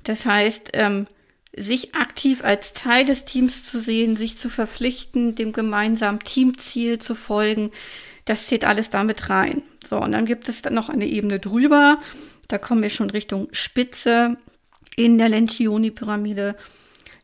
das 0.03 0.25
heißt, 0.25 0.71
ähm, 0.73 1.07
sich 1.55 1.95
aktiv 1.95 2.43
als 2.43 2.73
Teil 2.73 3.05
des 3.05 3.25
Teams 3.25 3.63
zu 3.63 3.79
sehen, 3.81 4.17
sich 4.17 4.37
zu 4.37 4.49
verpflichten, 4.49 5.35
dem 5.35 5.53
gemeinsamen 5.53 6.19
Teamziel 6.19 6.99
zu 6.99 7.15
folgen, 7.15 7.71
das 8.25 8.47
zählt 8.47 8.65
alles 8.65 8.89
damit 8.89 9.29
rein. 9.29 9.61
So, 9.87 9.97
und 9.97 10.11
dann 10.11 10.25
gibt 10.25 10.49
es 10.49 10.61
dann 10.61 10.73
noch 10.73 10.89
eine 10.89 11.05
Ebene 11.05 11.39
drüber. 11.39 11.99
Da 12.47 12.57
kommen 12.57 12.81
wir 12.81 12.89
schon 12.89 13.09
Richtung 13.09 13.47
Spitze 13.51 14.37
in 14.95 15.17
der 15.17 15.29
Lencioni-Pyramide. 15.29 16.55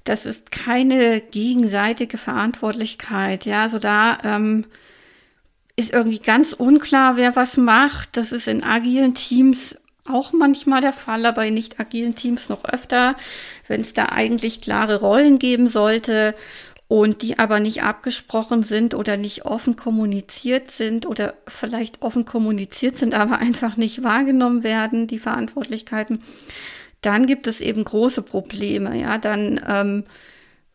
Das 0.03 0.25
ist 0.25 0.51
keine 0.51 1.21
gegenseitige 1.21 2.17
Verantwortlichkeit. 2.17 3.45
Ja, 3.45 3.63
also 3.63 3.77
da 3.79 4.17
ähm, 4.23 4.65
ist 5.75 5.93
irgendwie 5.93 6.19
ganz 6.19 6.53
unklar, 6.53 7.17
wer 7.17 7.35
was 7.35 7.57
macht. 7.57 8.17
Das 8.17 8.31
ist 8.31 8.47
in 8.47 8.63
agilen 8.63 9.13
Teams 9.13 9.75
auch 10.05 10.33
manchmal 10.33 10.81
der 10.81 10.93
Fall, 10.93 11.25
aber 11.25 11.45
in 11.45 11.53
nicht 11.53 11.79
agilen 11.79 12.15
Teams 12.15 12.49
noch 12.49 12.65
öfter, 12.65 13.15
wenn 13.67 13.81
es 13.81 13.93
da 13.93 14.07
eigentlich 14.07 14.61
klare 14.61 14.99
Rollen 14.99 15.37
geben 15.37 15.67
sollte 15.67 16.35
und 16.91 17.21
die 17.21 17.39
aber 17.39 17.61
nicht 17.61 17.83
abgesprochen 17.83 18.63
sind 18.63 18.93
oder 18.95 19.15
nicht 19.15 19.45
offen 19.45 19.77
kommuniziert 19.77 20.71
sind 20.71 21.05
oder 21.05 21.35
vielleicht 21.47 22.01
offen 22.01 22.25
kommuniziert 22.25 22.97
sind, 22.97 23.13
aber 23.13 23.37
einfach 23.37 23.77
nicht 23.77 24.03
wahrgenommen 24.03 24.65
werden, 24.65 25.07
die 25.07 25.17
Verantwortlichkeiten, 25.17 26.21
dann 26.99 27.27
gibt 27.27 27.47
es 27.47 27.61
eben 27.61 27.85
große 27.85 28.23
Probleme. 28.23 28.99
Ja, 28.99 29.17
dann 29.17 29.61
ähm, 29.65 30.03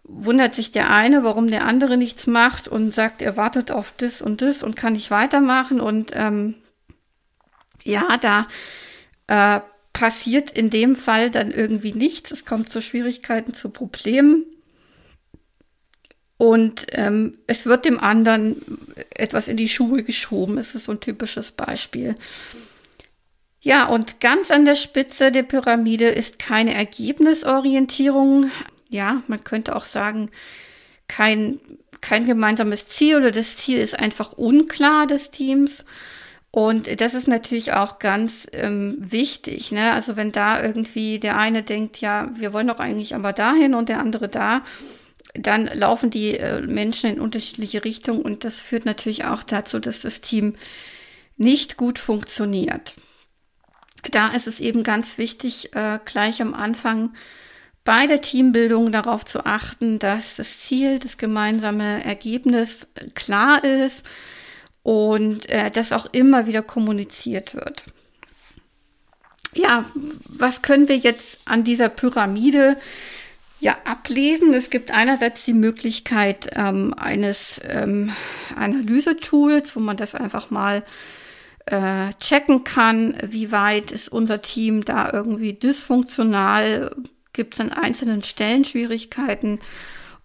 wundert 0.05 0.55
sich 0.55 0.71
der 0.71 0.91
eine, 0.91 1.23
warum 1.23 1.51
der 1.51 1.67
andere 1.67 1.99
nichts 1.99 2.27
macht 2.27 2.67
und 2.67 2.95
sagt, 2.95 3.21
er 3.21 3.37
wartet 3.37 3.71
auf 3.71 3.93
das 3.99 4.23
und 4.23 4.41
das 4.41 4.63
und 4.63 4.75
kann 4.75 4.95
nicht 4.95 5.11
weitermachen 5.11 5.83
und 5.83 6.13
ähm, 6.15 6.55
ja, 7.85 8.17
da 8.23 8.47
äh, 9.27 9.61
passiert 9.93 10.49
in 10.49 10.71
dem 10.71 10.97
Fall 10.97 11.31
dann 11.31 11.51
irgendwie 11.51 11.93
nichts. 11.93 12.31
Es 12.31 12.47
kommt 12.47 12.71
zu 12.71 12.81
Schwierigkeiten, 12.81 13.53
zu 13.53 13.69
Problemen. 13.69 14.47
Und 16.39 16.87
ähm, 16.93 17.39
es 17.47 17.65
wird 17.65 17.85
dem 17.85 17.99
anderen 17.99 18.61
etwas 19.11 19.49
in 19.49 19.57
die 19.57 19.69
Schuhe 19.69 20.03
geschoben. 20.03 20.59
Es 20.59 20.75
ist 20.75 20.85
so 20.85 20.93
ein 20.93 21.01
typisches 21.01 21.51
Beispiel. 21.51 22.17
Ja, 23.61 23.87
und 23.87 24.21
ganz 24.21 24.51
an 24.51 24.65
der 24.65 24.77
Spitze 24.77 25.33
der 25.33 25.43
Pyramide 25.43 26.07
ist 26.07 26.39
keine 26.39 26.75
Ergebnisorientierung. 26.75 28.51
Ja, 28.89 29.23
man 29.27 29.43
könnte 29.45 29.75
auch 29.75 29.87
sagen, 29.87 30.31
kein, 31.09 31.59
kein 32.01 32.27
gemeinsames 32.27 32.87
Ziel 32.89 33.17
oder 33.17 33.31
das 33.33 33.57
Ziel 33.57 33.79
ist 33.79 33.99
einfach 33.99 34.33
unklar 34.33 35.07
des 35.07 35.31
Teams. 35.31 35.85
Und 36.51 37.01
das 37.01 37.15
ist 37.15 37.29
natürlich 37.29 37.73
auch 37.73 37.99
ganz 37.99 38.47
ähm, 38.53 38.97
wichtig. 38.99 39.73
Ne? 39.73 39.93
Also 39.93 40.17
wenn 40.17 40.33
da 40.33 40.63
irgendwie 40.63 41.19
der 41.19 41.37
eine 41.37 41.63
denkt, 41.63 42.01
ja, 42.01 42.31
wir 42.35 42.53
wollen 42.53 42.69
doch 42.69 42.79
eigentlich 42.79 43.15
aber 43.15 43.33
dahin 43.33 43.75
und 43.75 43.89
der 43.89 44.01
andere 44.01 44.29
da, 44.29 44.63
dann 45.39 45.67
laufen 45.67 46.11
die 46.11 46.39
äh, 46.39 46.61
Menschen 46.63 47.11
in 47.11 47.21
unterschiedliche 47.21 47.85
Richtungen 47.85 48.23
und 48.23 48.45
das 48.45 48.61
führt 48.61 48.85
natürlich 48.85 49.25
auch 49.25 49.43
dazu, 49.43 49.79
dass 49.79 50.01
das 50.01 50.21
Team 50.21 50.55
nicht 51.37 51.77
gut 51.77 51.99
funktioniert. 51.99 52.95
Da 54.11 54.29
ist 54.29 54.47
es 54.47 54.61
eben 54.61 54.83
ganz 54.83 55.19
wichtig, 55.19 55.75
äh, 55.75 55.99
gleich 56.05 56.41
am 56.41 56.55
Anfang 56.55 57.15
bei 57.85 58.07
der 58.07 58.21
Teambildung 58.21 58.91
darauf 58.93 59.25
zu 59.25 59.47
achten, 59.47 59.99
dass 59.99 60.37
das 60.37 60.61
Ziel, 60.61 60.99
das 60.99 61.17
gemeinsame 61.17 62.05
Ergebnis 62.05 62.87
klar 63.15 63.63
ist 63.65 64.05
und 64.83 65.49
äh, 65.49 65.71
das 65.71 65.93
auch 65.93 66.07
immer 66.07 66.47
wieder 66.47 66.63
kommuniziert 66.63 67.55
wird. 67.55 67.85
Ja, 69.55 69.87
was 69.95 70.63
können 70.63 70.89
wir 70.89 70.99
jetzt 70.99 71.39
an 71.45 71.65
dieser 71.65 71.89
Pyramide 71.89 72.77
ja 73.61 73.77
ablesen? 73.85 74.55
Es 74.55 74.71
gibt 74.71 74.91
einerseits 74.91 75.45
die 75.45 75.55
Möglichkeit 75.55 76.51
ähm, 76.55 76.95
eines 76.97 77.61
ähm, 77.65 78.13
Analysetools, 78.55 79.77
wo 79.77 79.81
man 79.81 79.97
das 79.97 80.15
einfach 80.15 80.51
mal 80.51 80.83
äh, 81.67 82.13
checken 82.21 82.65
kann, 82.65 83.17
wie 83.27 83.51
weit 83.53 83.91
ist 83.91 84.09
unser 84.09 84.41
Team 84.41 84.85
da 84.85 85.13
irgendwie 85.13 85.53
dysfunktional, 85.53 86.95
gibt 87.33 87.55
es 87.55 87.61
an 87.61 87.73
einzelnen 87.73 88.23
Stellen 88.23 88.65
Schwierigkeiten 88.65 89.59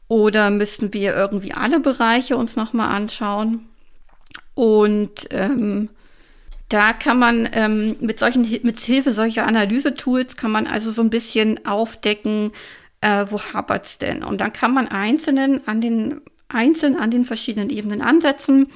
oder 0.07 0.49
müssten 0.49 0.93
wir 0.93 1.15
irgendwie 1.15 1.53
alle 1.53 1.79
Bereiche 1.79 2.37
uns 2.37 2.55
nochmal 2.55 2.89
anschauen? 2.89 3.67
Und 4.53 5.27
ähm, 5.31 5.89
da 6.69 6.93
kann 6.93 7.19
man 7.19 7.49
ähm, 7.53 7.97
mit 7.99 8.19
solchen 8.19 8.41
mit 8.63 8.79
Hilfe 8.79 9.13
solcher 9.13 9.45
Analysetools 9.47 10.37
kann 10.37 10.51
man 10.51 10.67
also 10.67 10.91
so 10.91 11.01
ein 11.01 11.09
bisschen 11.09 11.65
aufdecken, 11.65 12.51
äh, 13.01 13.25
wo 13.29 13.41
hapert 13.41 13.85
es 13.85 13.97
denn? 13.97 14.23
Und 14.23 14.41
dann 14.41 14.53
kann 14.53 14.73
man 14.73 14.87
einzelnen 14.87 15.67
an 15.67 15.81
den 15.81 16.21
einzeln 16.47 16.97
an 16.97 17.11
den 17.11 17.25
verschiedenen 17.25 17.69
Ebenen 17.69 18.01
ansetzen. 18.01 18.67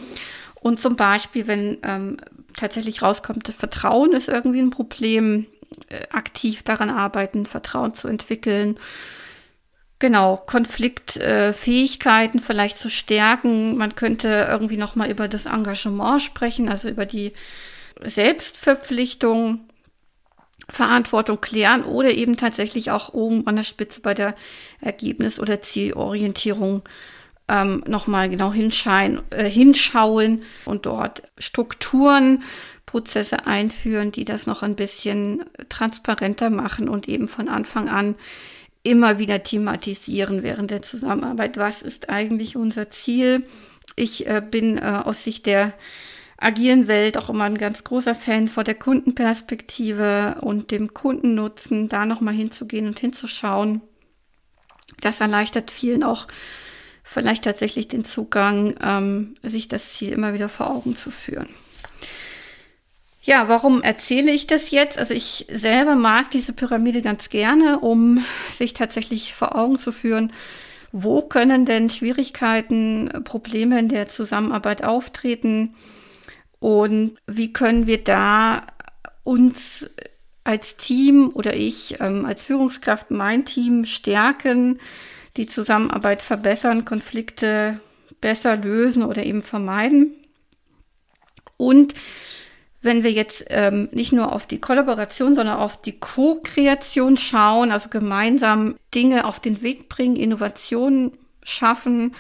Und 0.62 0.80
zum 0.80 0.96
Beispiel, 0.96 1.48
wenn 1.48 1.78
ähm, 1.84 2.18
tatsächlich 2.56 3.02
rauskommt, 3.02 3.50
Vertrauen 3.50 4.14
ist 4.14 4.30
irgendwie 4.30 4.62
ein 4.62 4.70
Problem, 4.70 5.46
äh, 5.90 6.08
aktiv 6.12 6.64
daran 6.64 6.90
arbeiten, 6.90 7.46
Vertrauen 7.46 7.94
zu 7.94 8.08
entwickeln 8.08 8.78
Genau, 10.00 10.38
Konfliktfähigkeiten 10.38 12.40
äh, 12.40 12.44
vielleicht 12.44 12.78
zu 12.78 12.90
stärken. 12.90 13.78
Man 13.78 13.96
könnte 13.96 14.48
irgendwie 14.50 14.78
noch 14.78 14.96
mal 14.96 15.10
über 15.10 15.30
das 15.30 15.46
Engagement 15.46 16.22
sprechen, 16.22 16.68
also 16.68 16.90
über 16.90 17.06
die 17.06 17.32
Selbstverpflichtung, 18.04 19.70
Verantwortung 20.70 21.42
klären 21.42 21.84
oder 21.84 22.12
eben 22.12 22.38
tatsächlich 22.38 22.92
auch 22.92 23.14
oben 23.14 23.46
an 23.48 23.56
der 23.56 23.64
Spitze 23.64 24.02
bei 24.02 24.14
der 24.14 24.36
Ergebnis- 24.82 25.40
oder 25.40 25.62
Zielorientierung 25.62 26.82
ähm, 27.48 27.84
nochmal 27.88 28.30
genau 28.30 28.52
äh, 28.52 29.50
hinschauen 29.50 30.44
und 30.66 30.86
dort 30.86 31.24
Strukturen, 31.38 32.44
Prozesse 32.86 33.46
einführen, 33.46 34.12
die 34.12 34.26
das 34.26 34.48
noch 34.48 34.64
ein 34.64 34.76
bisschen 34.76 35.44
transparenter 35.70 36.50
machen 36.50 36.90
und 36.90 37.08
eben 37.08 37.28
von 37.28 37.50
Anfang 37.50 37.90
an 37.90 38.16
immer 38.84 39.18
wieder 39.18 39.44
thematisieren 39.44 40.44
während 40.44 40.72
der 40.72 40.84
Zusammenarbeit. 40.84 41.58
Was 41.58 41.82
ist 41.82 42.10
eigentlich 42.10 42.56
unser 42.56 42.90
Ziel? 42.90 43.44
Ich 43.96 44.28
äh, 44.28 44.42
bin 44.42 44.78
äh, 44.78 45.02
aus 45.04 45.24
Sicht 45.24 45.46
der 45.46 45.74
agilen 46.38 46.88
Welt 46.88 47.18
auch 47.18 47.30
immer 47.30 47.46
ein 47.46 47.58
ganz 47.58 47.84
großer 47.84 48.16
Fan 48.16 48.50
vor 48.50 48.64
der 48.64 48.76
Kundenperspektive 48.76 50.38
und 50.42 50.72
dem 50.72 50.94
Kundennutzen, 50.94 51.88
da 51.88 52.06
nochmal 52.06 52.34
hinzugehen 52.34 52.88
und 52.88 53.00
hinzuschauen. 53.00 53.82
Das 55.02 55.22
erleichtert 55.22 55.72
vielen 55.72 56.04
auch 56.04 56.28
vielleicht 57.04 57.44
tatsächlich 57.44 57.88
den 57.88 58.04
Zugang, 58.04 58.76
ähm, 58.84 59.36
sich 59.44 59.68
das 59.68 59.94
Ziel 59.94 60.12
immer 60.12 60.34
wieder 60.34 60.50
vor 60.50 60.70
Augen 60.70 60.96
zu 60.96 61.12
führen. 61.12 61.48
Ja, 63.22 63.48
warum 63.48 63.82
erzähle 63.82 64.32
ich 64.32 64.46
das 64.46 64.70
jetzt? 64.70 65.00
Also 65.00 65.14
ich 65.14 65.48
selber 65.50 65.96
mag 65.96 66.30
diese 66.30 66.54
Pyramide 66.54 67.02
ganz 67.02 67.30
gerne, 67.30 67.80
um 67.80 68.24
sich 68.56 68.74
tatsächlich 68.74 69.34
vor 69.34 69.56
Augen 69.56 69.80
zu 69.80 69.92
führen, 69.92 70.32
wo 70.92 71.22
können 71.22 71.66
denn 71.66 71.90
Schwierigkeiten, 71.90 73.24
Probleme 73.24 73.80
in 73.80 73.90
der 73.90 74.10
Zusammenarbeit 74.10 74.84
auftreten 74.84 75.74
und 76.66 77.20
wie 77.28 77.54
können 77.54 77.86
wir 77.86 78.04
da 78.04 78.66
uns 79.24 79.86
als 80.44 80.78
Team 80.78 81.30
oder 81.36 81.56
ich 81.56 82.00
ähm, 82.00 82.26
als 82.26 82.42
Führungskraft 82.42 83.12
mein 83.12 83.46
Team 83.46 83.86
stärken, 83.86 84.80
die 85.38 85.46
Zusammenarbeit 85.46 86.24
verbessern, 86.24 86.84
Konflikte 86.84 87.80
besser 88.20 88.58
lösen 88.58 89.04
oder 89.04 89.24
eben 89.24 89.44
vermeiden. 89.44 90.16
Und 91.56 91.94
wenn 92.82 93.04
wir 93.04 93.12
jetzt 93.12 93.46
ähm, 93.50 93.88
nicht 93.92 94.12
nur 94.12 94.34
auf 94.34 94.48
die 94.48 94.60
Kollaboration, 94.60 95.36
sondern 95.36 95.58
auf 95.58 95.80
die 95.80 96.00
Co-Kreation 96.00 97.18
schauen, 97.18 97.72
also 97.72 97.90
gemeinsam 97.90 98.74
Dinge 98.92 99.26
auf 99.26 99.40
den 99.40 99.62
Weg 99.62 99.88
bringen, 99.88 100.16
Innovationen 100.16 101.12
schaffen, 101.44 102.16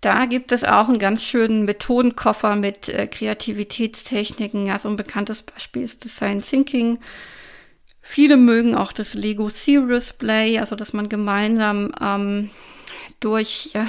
da 0.00 0.26
gibt 0.26 0.52
es 0.52 0.64
auch 0.64 0.88
einen 0.88 0.98
ganz 0.98 1.24
schönen 1.24 1.64
Methodenkoffer 1.64 2.54
mit 2.56 2.88
äh, 2.88 3.06
Kreativitätstechniken. 3.06 4.66
Ja, 4.66 4.78
so 4.78 4.88
ein 4.88 4.96
bekanntes 4.96 5.42
Beispiel 5.42 5.82
ist 5.82 6.04
Design 6.04 6.42
Thinking. 6.42 6.98
Viele 8.00 8.36
mögen 8.36 8.74
auch 8.74 8.92
das 8.92 9.14
Lego 9.14 9.48
Serious 9.48 10.12
Play, 10.12 10.58
also 10.58 10.76
dass 10.76 10.92
man 10.92 11.08
gemeinsam 11.08 11.92
ähm, 12.00 12.50
durch 13.20 13.70
ja, 13.74 13.86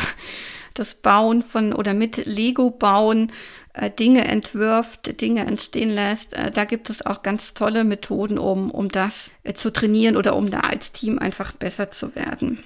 das 0.74 0.96
Bauen 0.96 1.44
von 1.44 1.74
oder 1.74 1.94
mit 1.94 2.26
Lego 2.26 2.72
bauen 2.72 3.32
äh, 3.74 3.92
Dinge 3.92 4.26
entwirft, 4.26 5.22
Dinge 5.22 5.46
entstehen 5.46 5.92
lässt. 5.92 6.34
Äh, 6.34 6.52
da 6.52 6.66
gibt 6.66 6.90
es 6.90 7.06
auch 7.06 7.22
ganz 7.22 7.54
tolle 7.54 7.84
Methoden, 7.84 8.40
um, 8.40 8.72
um 8.72 8.90
das 8.90 9.30
äh, 9.44 9.54
zu 9.54 9.72
trainieren 9.72 10.18
oder 10.18 10.36
um 10.36 10.50
da 10.50 10.62
als 10.62 10.92
Team 10.92 11.20
einfach 11.20 11.52
besser 11.52 11.92
zu 11.92 12.16
werden. 12.16 12.64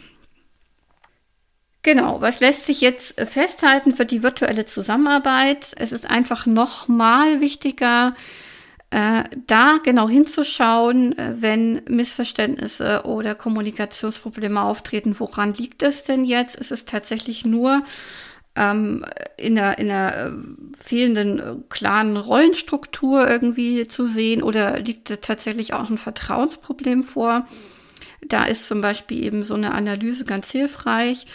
Genau, 1.83 2.21
was 2.21 2.39
lässt 2.39 2.65
sich 2.65 2.79
jetzt 2.79 3.19
festhalten 3.29 3.93
für 3.93 4.05
die 4.05 4.23
virtuelle 4.23 4.65
Zusammenarbeit? 4.65 5.67
Es 5.75 5.91
ist 5.91 6.09
einfach 6.09 6.45
nochmal 6.45 7.41
wichtiger, 7.41 8.13
äh, 8.89 9.23
da 9.47 9.79
genau 9.83 10.07
hinzuschauen, 10.07 11.17
äh, 11.17 11.33
wenn 11.39 11.81
Missverständnisse 11.89 13.01
oder 13.03 13.35
Kommunikationsprobleme 13.35 14.61
auftreten. 14.61 15.19
Woran 15.19 15.55
liegt 15.55 15.83
es 15.83 16.03
denn 16.05 16.23
jetzt? 16.23 16.55
Ist 16.55 16.71
es 16.71 16.85
tatsächlich 16.85 17.45
nur 17.45 17.83
ähm, 18.55 19.03
in 19.35 19.59
einer, 19.59 19.77
in 19.77 19.91
einer 19.91 20.27
äh, 20.27 20.31
fehlenden 20.79 21.39
äh, 21.39 21.55
klaren 21.67 22.15
Rollenstruktur 22.15 23.27
irgendwie 23.27 23.89
zu 23.89 24.05
sehen 24.05 24.41
oder 24.41 24.79
liegt 24.79 25.09
da 25.09 25.17
tatsächlich 25.17 25.73
auch 25.73 25.89
ein 25.89 25.97
Vertrauensproblem 25.97 27.03
vor? 27.03 27.45
Da 28.25 28.45
ist 28.45 28.69
zum 28.69 28.79
Beispiel 28.79 29.23
eben 29.23 29.43
so 29.43 29.55
eine 29.55 29.73
Analyse 29.73 30.23
ganz 30.23 30.49
hilfreich. 30.49 31.25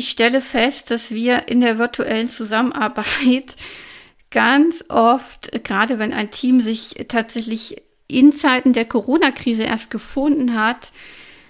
Ich 0.00 0.08
stelle 0.08 0.40
fest, 0.40 0.90
dass 0.90 1.10
wir 1.10 1.48
in 1.48 1.60
der 1.60 1.76
virtuellen 1.76 2.30
Zusammenarbeit 2.30 3.54
ganz 4.30 4.82
oft, 4.88 5.62
gerade 5.62 5.98
wenn 5.98 6.14
ein 6.14 6.30
Team 6.30 6.62
sich 6.62 6.94
tatsächlich 7.08 7.82
in 8.08 8.34
Zeiten 8.34 8.72
der 8.72 8.86
Corona-Krise 8.86 9.64
erst 9.64 9.90
gefunden 9.90 10.58
hat, 10.58 10.90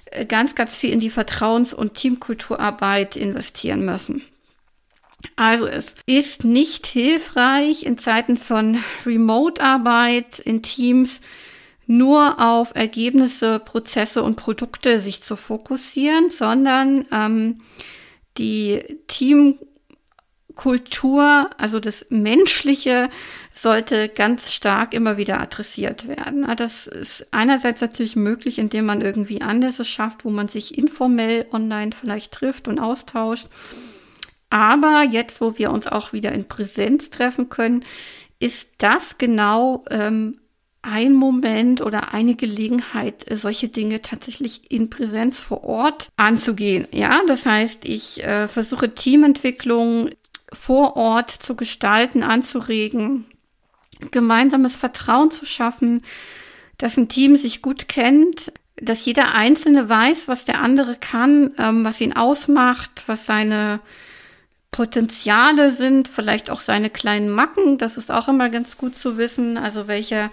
äh, 0.07 0.27
ganz, 0.27 0.57
ganz 0.57 0.75
viel 0.75 0.91
in 0.91 0.99
die 0.99 1.13
Vertrauens- 1.13 1.73
und 1.73 1.95
Teamkulturarbeit 1.95 3.15
investieren 3.15 3.85
müssen. 3.85 4.23
Also 5.37 5.69
es 5.69 5.95
ist 6.07 6.43
nicht 6.43 6.89
hilfreich 6.89 7.85
in 7.85 7.99
Zeiten 7.99 8.37
von 8.37 8.83
Remote-Arbeit 9.07 10.41
in 10.41 10.65
Teams 10.65 11.21
nur 11.87 12.41
auf 12.41 12.75
Ergebnisse, 12.75 13.61
Prozesse 13.61 14.25
und 14.25 14.35
Produkte 14.35 15.01
sich 15.01 15.23
zu 15.23 15.37
fokussieren, 15.37 16.31
sondern 16.31 17.05
ähm, 17.13 17.61
die 18.39 18.99
Teamkultur, 19.07 21.51
also 21.57 21.81
das 21.81 22.07
Menschliche, 22.11 23.09
sollte 23.53 24.09
ganz 24.09 24.53
stark 24.53 24.95
immer 24.95 25.17
wieder 25.17 25.41
adressiert 25.41 26.09
werden. 26.09 26.47
Das 26.57 26.87
ist 26.87 27.27
einerseits 27.33 27.81
natürlich 27.81 28.17
möglich, 28.17 28.59
indem 28.59 28.87
man 28.87 29.01
irgendwie 29.01 29.43
Anlässe 29.43 29.85
schafft, 29.85 30.25
wo 30.25 30.31
man 30.31 30.49
sich 30.49 30.79
informell 30.79 31.47
online 31.53 31.91
vielleicht 31.93 32.33
trifft 32.33 32.69
und 32.69 32.79
austauscht. 32.79 33.49
Aber 34.51 35.05
jetzt, 35.09 35.41
wo 35.41 35.59
wir 35.59 35.71
uns 35.71 35.87
auch 35.87 36.13
wieder 36.13 36.33
in 36.33 36.49
Präsenz 36.49 37.11
treffen 37.11 37.49
können, 37.49 37.85
ist 38.41 38.71
das 38.79 39.19
genau 39.19 39.85
ähm, 39.91 40.41
ein 40.83 41.13
Moment 41.13 41.83
oder 41.83 42.15
eine 42.15 42.35
Gelegenheit, 42.35 43.27
solche 43.31 43.69
Dinge 43.69 44.01
tatsächlich 44.01 44.71
in 44.71 44.89
Präsenz 44.89 45.39
vor 45.39 45.65
Ort 45.65 46.09
anzugehen. 46.17 46.87
Ja, 46.91 47.21
das 47.27 47.45
heißt, 47.45 47.81
ich 47.85 48.23
äh, 48.23 48.49
versuche 48.49 48.95
Teamentwicklung 48.95 50.11
vor 50.53 50.97
Ort 50.97 51.31
zu 51.31 51.55
gestalten, 51.55 52.23
anzuregen, 52.23 53.27
gemeinsames 54.11 54.75
Vertrauen 54.75 55.31
zu 55.31 55.45
schaffen, 55.45 56.03
dass 56.79 56.97
ein 56.97 57.09
Team 57.09 57.37
sich 57.37 57.61
gut 57.61 57.89
kennt, 57.89 58.53
dass 58.81 59.05
jeder 59.05 59.35
Einzelne 59.35 59.89
weiß, 59.89 60.29
was 60.29 60.47
der 60.47 60.61
andere 60.61 60.97
kann, 60.97 61.53
ähm, 61.59 61.85
was 61.85 62.01
ihn 62.01 62.15
ausmacht, 62.15 63.03
was 63.07 63.27
seine 63.27 63.81
Potenziale 64.71 65.73
sind, 65.73 66.09
vielleicht 66.09 66.49
auch 66.49 66.61
seine 66.61 66.89
kleinen 66.91 67.29
Macken. 67.29 67.77
Das 67.77 67.97
ist 67.97 68.11
auch 68.11 68.29
immer 68.29 68.49
ganz 68.49 68.79
gut 68.79 68.95
zu 68.95 69.19
wissen. 69.19 69.59
Also 69.59 69.89
welcher 69.89 70.31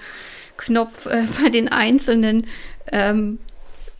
Knopf 0.57 1.05
äh, 1.05 1.25
bei 1.41 1.49
den 1.49 1.69
Einzelnen 1.69 2.47
ähm, 2.91 3.39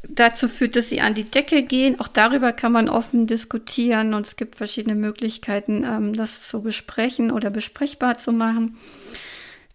dazu 0.07 0.47
führt, 0.47 0.75
dass 0.75 0.89
sie 0.89 1.01
an 1.01 1.13
die 1.13 1.23
Decke 1.23 1.63
gehen. 1.63 1.99
Auch 1.99 2.07
darüber 2.07 2.53
kann 2.53 2.71
man 2.71 2.89
offen 2.89 3.27
diskutieren 3.27 4.13
und 4.13 4.27
es 4.27 4.35
gibt 4.35 4.55
verschiedene 4.55 4.95
Möglichkeiten, 4.95 5.83
ähm, 5.83 6.13
das 6.13 6.47
zu 6.47 6.61
besprechen 6.61 7.31
oder 7.31 7.49
besprechbar 7.49 8.17
zu 8.17 8.31
machen. 8.31 8.77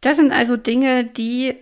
Das 0.00 0.16
sind 0.16 0.32
also 0.32 0.56
Dinge, 0.56 1.04
die, 1.04 1.54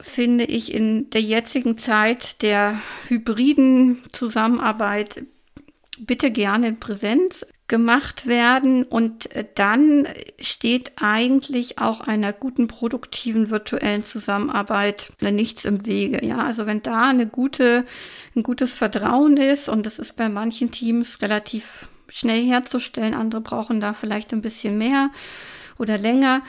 finde 0.00 0.44
ich, 0.44 0.72
in 0.72 1.10
der 1.10 1.20
jetzigen 1.20 1.76
Zeit 1.76 2.42
der 2.42 2.80
hybriden 3.08 4.02
Zusammenarbeit 4.12 5.24
bitte 5.98 6.30
gerne 6.30 6.68
in 6.68 6.80
Präsenz 6.80 7.44
gemacht 7.72 8.26
werden 8.26 8.82
und 8.82 9.30
dann 9.54 10.06
steht 10.38 10.92
eigentlich 10.96 11.78
auch 11.78 12.02
einer 12.02 12.34
guten 12.34 12.68
produktiven 12.68 13.48
virtuellen 13.48 14.04
Zusammenarbeit 14.04 15.10
nichts 15.22 15.64
im 15.64 15.86
Wege. 15.86 16.22
Ja, 16.22 16.44
also 16.44 16.66
wenn 16.66 16.82
da 16.82 17.08
eine 17.08 17.26
gute, 17.26 17.86
ein 18.36 18.42
gutes 18.42 18.74
Vertrauen 18.74 19.38
ist 19.38 19.70
und 19.70 19.86
das 19.86 19.98
ist 19.98 20.16
bei 20.16 20.28
manchen 20.28 20.70
Teams 20.70 21.22
relativ 21.22 21.88
schnell 22.10 22.46
herzustellen, 22.46 23.14
andere 23.14 23.40
brauchen 23.40 23.80
da 23.80 23.94
vielleicht 23.94 24.34
ein 24.34 24.42
bisschen 24.42 24.76
mehr 24.76 25.08
oder 25.78 25.96
länger, 25.96 26.42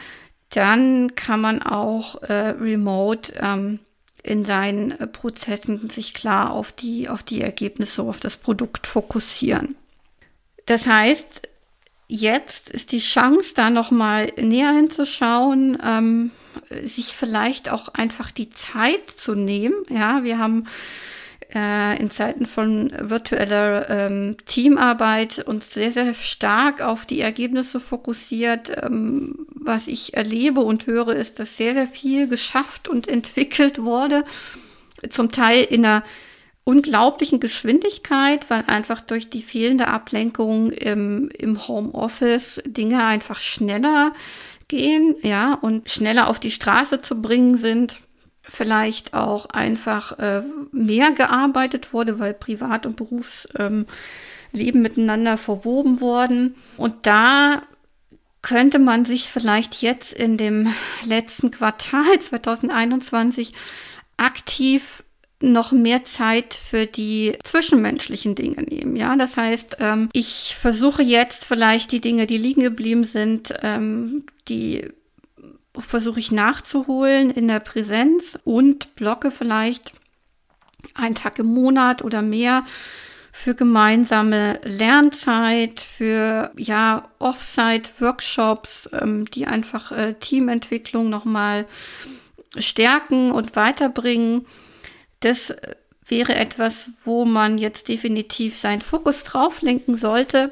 dann 0.50 1.16
kann 1.16 1.40
man 1.40 1.62
auch 1.62 2.22
äh, 2.24 2.50
remote 2.50 3.32
ähm, 3.40 3.80
in 4.24 4.44
seinen 4.44 4.92
äh, 4.92 5.08
Prozessen 5.08 5.90
sich 5.90 6.14
klar 6.14 6.52
auf 6.52 6.74
die, 6.74 7.08
auf 7.08 7.24
die 7.24 7.40
Ergebnisse, 7.40 8.04
auf 8.04 8.20
das 8.20 8.36
Produkt 8.36 8.88
fokussieren. 8.88 9.78
Das 10.66 10.86
heißt, 10.86 11.50
jetzt 12.08 12.70
ist 12.70 12.92
die 12.92 13.00
Chance, 13.00 13.54
da 13.56 13.70
nochmal 13.70 14.32
näher 14.38 14.72
hinzuschauen, 14.72 15.78
ähm, 15.84 16.32
sich 16.84 17.08
vielleicht 17.14 17.70
auch 17.70 17.90
einfach 17.90 18.32
die 18.32 18.50
Zeit 18.50 19.10
zu 19.16 19.36
nehmen. 19.36 19.76
Ja, 19.90 20.24
wir 20.24 20.38
haben 20.38 20.68
äh, 21.54 22.00
in 22.00 22.10
Zeiten 22.10 22.46
von 22.46 22.92
virtueller 22.98 23.90
ähm, 23.90 24.38
Teamarbeit 24.46 25.40
uns 25.40 25.74
sehr, 25.74 25.92
sehr 25.92 26.14
stark 26.14 26.82
auf 26.82 27.06
die 27.06 27.22
Ergebnisse 27.22 27.80
fokussiert. 27.80 28.72
Ähm, 28.84 29.48
was 29.50 29.88
ich 29.88 30.16
erlebe 30.16 30.62
und 30.62 30.88
höre, 30.88 31.16
ist, 31.16 31.40
dass 31.40 31.58
sehr, 31.58 31.74
sehr 31.74 31.88
viel 31.88 32.28
geschafft 32.28 32.88
und 32.88 33.08
entwickelt 33.08 33.82
wurde. 33.82 34.24
Zum 35.10 35.32
Teil 35.32 35.64
in 35.64 35.86
einer 35.86 36.04
unglaublichen 36.64 37.40
Geschwindigkeit, 37.40 38.50
weil 38.50 38.64
einfach 38.68 39.02
durch 39.02 39.30
die 39.30 39.42
fehlende 39.42 39.88
Ablenkung 39.88 40.72
im, 40.72 41.30
im 41.38 41.68
Homeoffice 41.68 42.62
Dinge 42.66 43.06
einfach 43.06 43.40
schneller 43.40 44.14
gehen, 44.68 45.16
ja, 45.22 45.56
und 45.56 45.90
schneller 45.90 46.30
auf 46.30 46.40
die 46.40 46.52
Straße 46.52 47.02
zu 47.02 47.22
bringen 47.22 47.58
sind 47.58 48.00
vielleicht 48.44 49.14
auch 49.14 49.46
einfach 49.48 50.20
äh, 50.20 50.44
mehr 50.72 51.12
gearbeitet 51.12 51.94
wurde, 51.94 52.20
weil 52.20 52.34
Privat- 52.34 52.86
und 52.86 52.96
Berufsleben 52.96 53.88
ähm, 54.54 54.82
miteinander 54.82 55.38
verwoben 55.38 56.02
wurden. 56.02 56.56
Und 56.78 57.06
da 57.06 57.64
könnte 58.42 58.80
man 58.80 59.06
sich 59.06 59.30
vielleicht 59.30 59.82
jetzt 59.82 60.12
in 60.12 60.38
dem 60.38 60.74
letzten 61.06 61.52
Quartal 61.52 62.20
2021 62.20 63.54
aktiv 64.18 65.03
noch 65.52 65.72
mehr 65.72 66.04
Zeit 66.04 66.54
für 66.54 66.86
die 66.86 67.34
zwischenmenschlichen 67.44 68.36
Dinge 68.36 68.64
nehmen. 68.64 68.96
Ja, 68.96 69.16
das 69.16 69.38
heißt, 69.38 69.78
ähm, 69.80 70.10
ich 70.14 70.56
versuche 70.58 71.04
jetzt 71.04 71.46
vielleicht 71.46 71.92
die 71.92 72.02
Dinge, 72.02 72.28
die 72.28 72.38
liegen 72.38 72.62
geblieben 72.62 73.04
sind, 73.04 73.54
ähm, 73.62 74.24
die 74.48 74.90
versuche 75.78 76.20
ich 76.20 76.32
nachzuholen 76.32 77.32
in 77.32 77.48
der 77.48 77.60
Präsenz 77.60 78.38
und 78.44 78.96
blocke 78.96 79.32
vielleicht 79.32 79.92
einen 80.94 81.16
Tag 81.16 81.40
im 81.40 81.48
Monat 81.48 82.04
oder 82.04 82.22
mehr 82.22 82.64
für 83.32 83.56
gemeinsame 83.56 84.60
Lernzeit, 84.64 85.80
für 85.80 86.52
ja 86.56 87.10
Offsite-Workshops, 87.18 88.90
ähm, 88.94 89.26
die 89.32 89.48
einfach 89.48 89.92
äh, 89.92 90.14
Teamentwicklung 90.14 91.10
nochmal 91.10 91.66
stärken 92.58 93.32
und 93.32 93.56
weiterbringen. 93.56 94.46
Das 95.24 95.56
wäre 96.06 96.36
etwas, 96.36 96.92
wo 97.06 97.26
man 97.26 97.58
jetzt 97.58 97.88
definitiv 97.88 98.58
seinen 98.58 98.82
Fokus 98.82 99.24
drauf 99.24 99.62
lenken 99.62 99.96
sollte. 99.98 100.52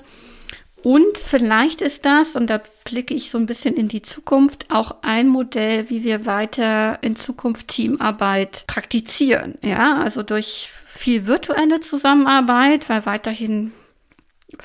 Und 0.82 1.18
vielleicht 1.18 1.82
ist 1.82 2.06
das, 2.06 2.36
und 2.36 2.50
da 2.50 2.60
blicke 2.86 3.14
ich 3.14 3.30
so 3.30 3.38
ein 3.38 3.46
bisschen 3.46 3.76
in 3.76 3.88
die 3.88 4.02
Zukunft, 4.02 4.72
auch 4.72 4.96
ein 5.04 5.28
Modell, 5.28 5.90
wie 5.90 6.04
wir 6.04 6.26
weiter 6.26 6.98
in 7.02 7.16
Zukunft 7.16 7.68
Teamarbeit 7.68 8.66
praktizieren. 8.66 9.56
Ja, 9.62 10.00
also 10.00 10.24
durch 10.24 10.70
viel 10.86 11.28
virtuelle 11.28 11.82
Zusammenarbeit, 11.82 12.90
weil 12.90 13.06
weiterhin 13.06 13.74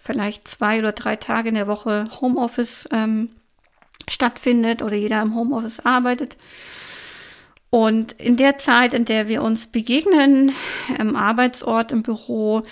vielleicht 0.02 0.48
zwei 0.48 0.78
oder 0.78 0.92
drei 0.92 1.16
Tage 1.16 1.50
in 1.50 1.54
der 1.54 1.66
Woche 1.66 2.08
Homeoffice 2.20 2.86
ähm, 2.92 3.30
stattfindet 4.08 4.82
oder 4.82 4.96
jeder 4.96 5.20
im 5.20 5.34
Homeoffice 5.34 5.80
arbeitet. 5.80 6.36
Und 7.70 8.12
in 8.12 8.36
der 8.36 8.58
Zeit, 8.58 8.94
in 8.94 9.04
der 9.04 9.28
wir 9.28 9.42
uns 9.42 9.66
begegnen, 9.66 10.52
im 10.98 11.16
Arbeitsort, 11.16 11.92
im 11.92 12.02
Büro, 12.02 12.62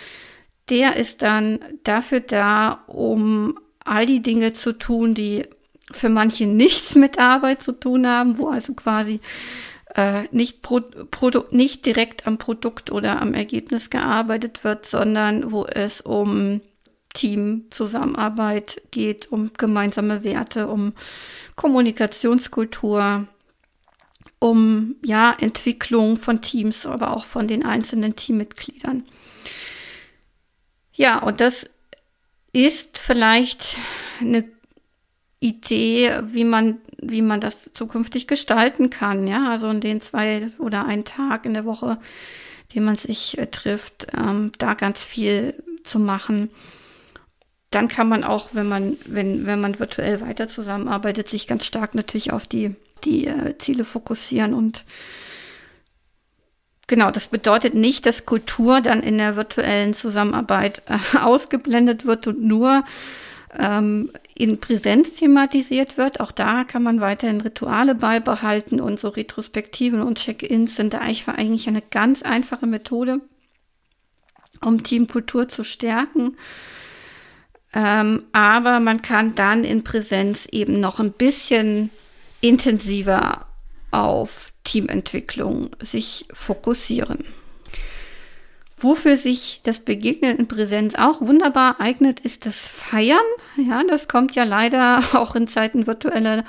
der 0.68 0.96
ist 0.96 1.22
dann 1.22 1.58
dafür 1.82 2.20
da, 2.20 2.84
um 2.86 3.58
all 3.84 4.06
die 4.06 4.22
Dinge 4.22 4.52
zu 4.52 4.72
tun, 4.72 5.14
die 5.14 5.44
für 5.90 6.08
manche 6.08 6.46
nichts 6.46 6.94
mit 6.94 7.18
Arbeit 7.18 7.62
zu 7.62 7.72
tun 7.72 8.06
haben, 8.06 8.38
wo 8.38 8.48
also 8.48 8.72
quasi 8.72 9.20
äh, 9.94 10.24
nicht, 10.30 10.62
Pro 10.62 10.80
Produ 11.10 11.44
nicht 11.50 11.84
direkt 11.86 12.26
am 12.26 12.38
Produkt 12.38 12.90
oder 12.90 13.20
am 13.20 13.34
Ergebnis 13.34 13.90
gearbeitet 13.90 14.64
wird, 14.64 14.86
sondern 14.86 15.52
wo 15.52 15.66
es 15.66 16.00
um 16.00 16.60
Teamzusammenarbeit 17.12 18.82
geht, 18.90 19.30
um 19.30 19.52
gemeinsame 19.56 20.24
Werte, 20.24 20.66
um 20.66 20.94
Kommunikationskultur, 21.54 23.28
um 24.44 24.96
ja 25.02 25.34
Entwicklung 25.40 26.18
von 26.18 26.42
Teams, 26.42 26.84
aber 26.84 27.16
auch 27.16 27.24
von 27.24 27.48
den 27.48 27.64
einzelnen 27.64 28.14
Teammitgliedern. 28.14 29.04
Ja, 30.92 31.22
und 31.22 31.40
das 31.40 31.64
ist 32.52 32.98
vielleicht 32.98 33.78
eine 34.20 34.44
Idee, 35.40 36.20
wie 36.26 36.44
man, 36.44 36.76
wie 37.00 37.22
man 37.22 37.40
das 37.40 37.70
zukünftig 37.72 38.26
gestalten 38.26 38.90
kann. 38.90 39.26
Ja, 39.26 39.48
also 39.48 39.70
in 39.70 39.80
den 39.80 40.02
zwei 40.02 40.50
oder 40.58 40.84
einen 40.84 41.06
Tag 41.06 41.46
in 41.46 41.54
der 41.54 41.64
Woche, 41.64 41.98
den 42.74 42.84
man 42.84 42.96
sich 42.96 43.38
äh, 43.38 43.46
trifft, 43.46 44.08
ähm, 44.14 44.52
da 44.58 44.74
ganz 44.74 45.02
viel 45.02 45.54
zu 45.84 45.98
machen. 45.98 46.50
Dann 47.70 47.88
kann 47.88 48.10
man 48.10 48.24
auch, 48.24 48.50
wenn 48.52 48.68
man, 48.68 48.98
wenn, 49.06 49.46
wenn 49.46 49.62
man 49.62 49.78
virtuell 49.78 50.20
weiter 50.20 50.50
zusammenarbeitet, 50.50 51.30
sich 51.30 51.46
ganz 51.46 51.64
stark 51.64 51.94
natürlich 51.94 52.30
auf 52.30 52.46
die 52.46 52.76
die 53.04 53.26
äh, 53.26 53.56
Ziele 53.58 53.84
fokussieren 53.84 54.54
und 54.54 54.84
Genau, 56.86 57.10
das 57.10 57.28
bedeutet 57.28 57.74
nicht, 57.74 58.04
dass 58.04 58.26
Kultur 58.26 58.82
dann 58.82 59.02
in 59.02 59.16
der 59.16 59.36
virtuellen 59.36 59.94
Zusammenarbeit 59.94 60.82
äh, 60.86 61.16
ausgeblendet 61.18 62.04
wird 62.04 62.26
und 62.26 62.42
nur 62.42 62.84
ähm, 63.58 64.10
in 64.34 64.60
Präsenz 64.60 65.14
thematisiert 65.14 65.96
wird. 65.96 66.20
Auch 66.20 66.32
da 66.32 66.64
kann 66.64 66.82
man 66.82 67.00
weiterhin 67.00 67.40
Rituale 67.40 67.94
beibehalten 67.94 68.80
und 68.80 69.00
so 69.00 69.08
Retrospektiven 69.08 70.02
und 70.02 70.18
Check-ins 70.18 70.76
sind 70.76 70.92
da 70.92 70.98
eigentlich 70.98 71.68
eine 71.68 71.82
ganz 71.82 72.22
einfache 72.22 72.66
Methode, 72.66 73.20
um 74.60 74.82
Teamkultur 74.82 75.48
zu 75.48 75.64
stärken. 75.64 76.36
Ähm, 77.72 78.24
aber 78.32 78.78
man 78.80 79.02
kann 79.02 79.34
dann 79.34 79.64
in 79.64 79.84
Präsenz 79.84 80.46
eben 80.50 80.80
noch 80.80 81.00
ein 81.00 81.12
bisschen 81.12 81.90
intensiver 82.44 83.46
auf 83.90 84.52
Teamentwicklung 84.64 85.70
sich 85.80 86.26
fokussieren. 86.30 87.24
Wofür 88.76 89.16
sich 89.16 89.60
das 89.62 89.80
Begegnen 89.80 90.36
in 90.36 90.46
Präsenz 90.46 90.94
auch 90.94 91.22
wunderbar 91.22 91.80
eignet, 91.80 92.20
ist 92.20 92.44
das 92.44 92.58
Feiern. 92.58 93.24
Ja, 93.56 93.82
das 93.88 94.08
kommt 94.08 94.34
ja 94.34 94.44
leider 94.44 95.02
auch 95.14 95.34
in 95.34 95.48
Zeiten 95.48 95.86
virtueller 95.86 96.44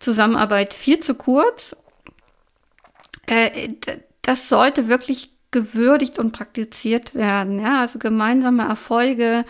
Zusammenarbeit 0.00 0.72
viel 0.72 1.00
zu 1.00 1.14
kurz. 1.14 1.76
Äh, 3.26 3.74
das 4.22 4.48
sollte 4.48 4.88
wirklich 4.88 5.32
gewürdigt 5.50 6.18
und 6.18 6.32
praktiziert 6.32 7.14
werden. 7.14 7.60
Ja, 7.60 7.82
also 7.82 7.98
gemeinsame 7.98 8.66
Erfolge 8.66 9.44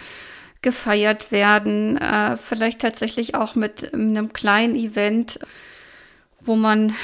gefeiert 0.62 1.30
werden, 1.30 1.96
äh, 1.96 2.36
vielleicht 2.38 2.80
tatsächlich 2.80 3.36
auch 3.36 3.54
mit 3.54 3.94
einem 3.94 4.32
kleinen 4.32 4.74
Event 4.74 5.38
wo 6.46 6.56
man, 6.56 6.94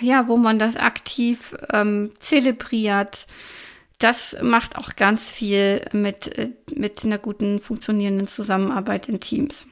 ja, 0.00 0.28
wo 0.28 0.36
man 0.36 0.58
das 0.58 0.76
aktiv 0.76 1.54
ähm, 1.72 2.12
zelebriert. 2.20 3.26
Das 3.98 4.36
macht 4.42 4.76
auch 4.76 4.96
ganz 4.96 5.28
viel 5.28 5.82
mit, 5.92 6.38
äh, 6.38 6.50
mit 6.74 7.04
einer 7.04 7.18
guten 7.18 7.60
funktionierenden 7.60 8.28
Zusammenarbeit 8.28 9.08
in 9.08 9.20
Teams. 9.20 9.66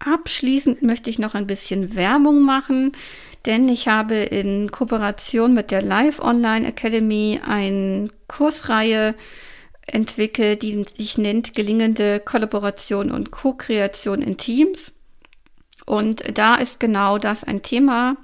Abschließend 0.00 0.82
möchte 0.82 1.10
ich 1.10 1.18
noch 1.18 1.34
ein 1.34 1.46
bisschen 1.46 1.94
Werbung 1.96 2.42
machen, 2.42 2.92
denn 3.46 3.68
ich 3.68 3.88
habe 3.88 4.14
in 4.14 4.70
Kooperation 4.70 5.54
mit 5.54 5.70
der 5.70 5.82
Live 5.82 6.20
Online 6.20 6.68
Academy 6.68 7.40
eine 7.44 8.08
Kursreihe 8.28 9.14
entwickelt, 9.86 10.62
die 10.62 10.84
sich 10.96 11.18
nennt 11.18 11.54
Gelingende 11.54 12.20
Kollaboration 12.20 13.10
und 13.10 13.30
Co-Kreation 13.30 14.22
in 14.22 14.36
Teams. 14.36 14.92
Und 15.88 16.36
da 16.36 16.56
ist 16.56 16.80
genau 16.80 17.16
das 17.16 17.44
ein 17.44 17.62
Thema. 17.62 18.18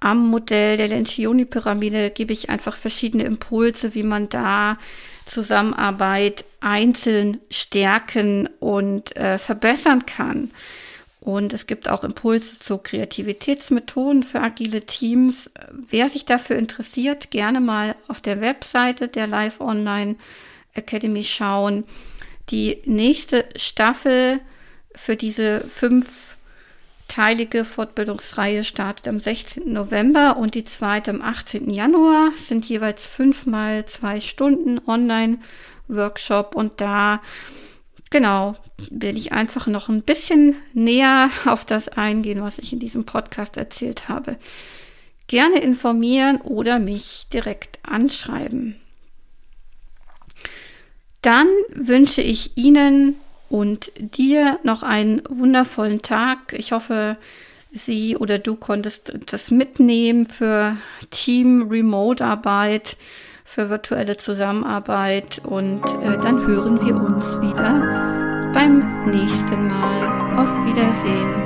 Am 0.00 0.28
Modell 0.28 0.76
der 0.76 0.88
Lencioni-Pyramide 0.88 2.10
gebe 2.10 2.34
ich 2.34 2.50
einfach 2.50 2.76
verschiedene 2.76 3.24
Impulse, 3.24 3.94
wie 3.94 4.02
man 4.02 4.28
da 4.28 4.76
Zusammenarbeit 5.24 6.44
einzeln 6.60 7.40
stärken 7.50 8.50
und 8.60 9.16
äh, 9.16 9.38
verbessern 9.38 10.04
kann. 10.04 10.50
Und 11.20 11.54
es 11.54 11.66
gibt 11.66 11.88
auch 11.88 12.04
Impulse 12.04 12.58
zu 12.58 12.76
Kreativitätsmethoden 12.76 14.22
für 14.22 14.42
agile 14.42 14.82
Teams. 14.82 15.50
Wer 15.88 16.10
sich 16.10 16.26
dafür 16.26 16.56
interessiert, 16.56 17.30
gerne 17.30 17.60
mal 17.60 17.94
auf 18.08 18.20
der 18.20 18.42
Webseite 18.42 19.08
der 19.08 19.26
Live 19.26 19.58
Online 19.62 20.16
Academy 20.74 21.24
schauen. 21.24 21.84
Die 22.50 22.82
nächste 22.84 23.46
Staffel 23.56 24.40
für 24.94 25.16
diese 25.16 25.62
fünf 25.62 26.33
teilige 27.08 27.64
Fortbildungsreihe 27.64 28.64
startet 28.64 29.08
am 29.08 29.20
16. 29.20 29.72
November 29.72 30.36
und 30.36 30.54
die 30.54 30.64
zweite 30.64 31.10
am 31.10 31.22
18. 31.22 31.70
Januar. 31.70 32.30
Sind 32.36 32.68
jeweils 32.68 33.06
fünfmal 33.06 33.86
zwei 33.86 34.20
Stunden 34.20 34.80
Online-Workshop 34.86 36.54
und 36.54 36.80
da, 36.80 37.22
genau, 38.10 38.56
will 38.90 39.16
ich 39.16 39.32
einfach 39.32 39.66
noch 39.66 39.88
ein 39.88 40.02
bisschen 40.02 40.56
näher 40.72 41.30
auf 41.46 41.64
das 41.64 41.88
eingehen, 41.88 42.42
was 42.42 42.58
ich 42.58 42.72
in 42.72 42.80
diesem 42.80 43.04
Podcast 43.04 43.56
erzählt 43.56 44.08
habe. 44.08 44.36
Gerne 45.26 45.60
informieren 45.60 46.40
oder 46.40 46.78
mich 46.78 47.26
direkt 47.32 47.78
anschreiben. 47.82 48.76
Dann 51.22 51.48
wünsche 51.70 52.20
ich 52.20 52.58
Ihnen 52.58 53.16
und 53.54 53.92
dir 53.96 54.58
noch 54.64 54.82
einen 54.82 55.22
wundervollen 55.28 56.02
Tag. 56.02 56.54
Ich 56.54 56.72
hoffe, 56.72 57.16
sie 57.70 58.16
oder 58.16 58.40
du 58.40 58.56
konntest 58.56 59.12
das 59.26 59.52
mitnehmen 59.52 60.26
für 60.26 60.76
Team-Remote-Arbeit, 61.10 62.96
für 63.44 63.70
virtuelle 63.70 64.16
Zusammenarbeit 64.16 65.40
und 65.44 65.84
äh, 66.02 66.18
dann 66.20 66.44
hören 66.44 66.84
wir 66.84 66.96
uns 66.96 67.40
wieder 67.40 68.50
beim 68.52 69.04
nächsten 69.08 69.68
Mal. 69.68 70.36
Auf 70.36 70.50
Wiedersehen. 70.66 71.43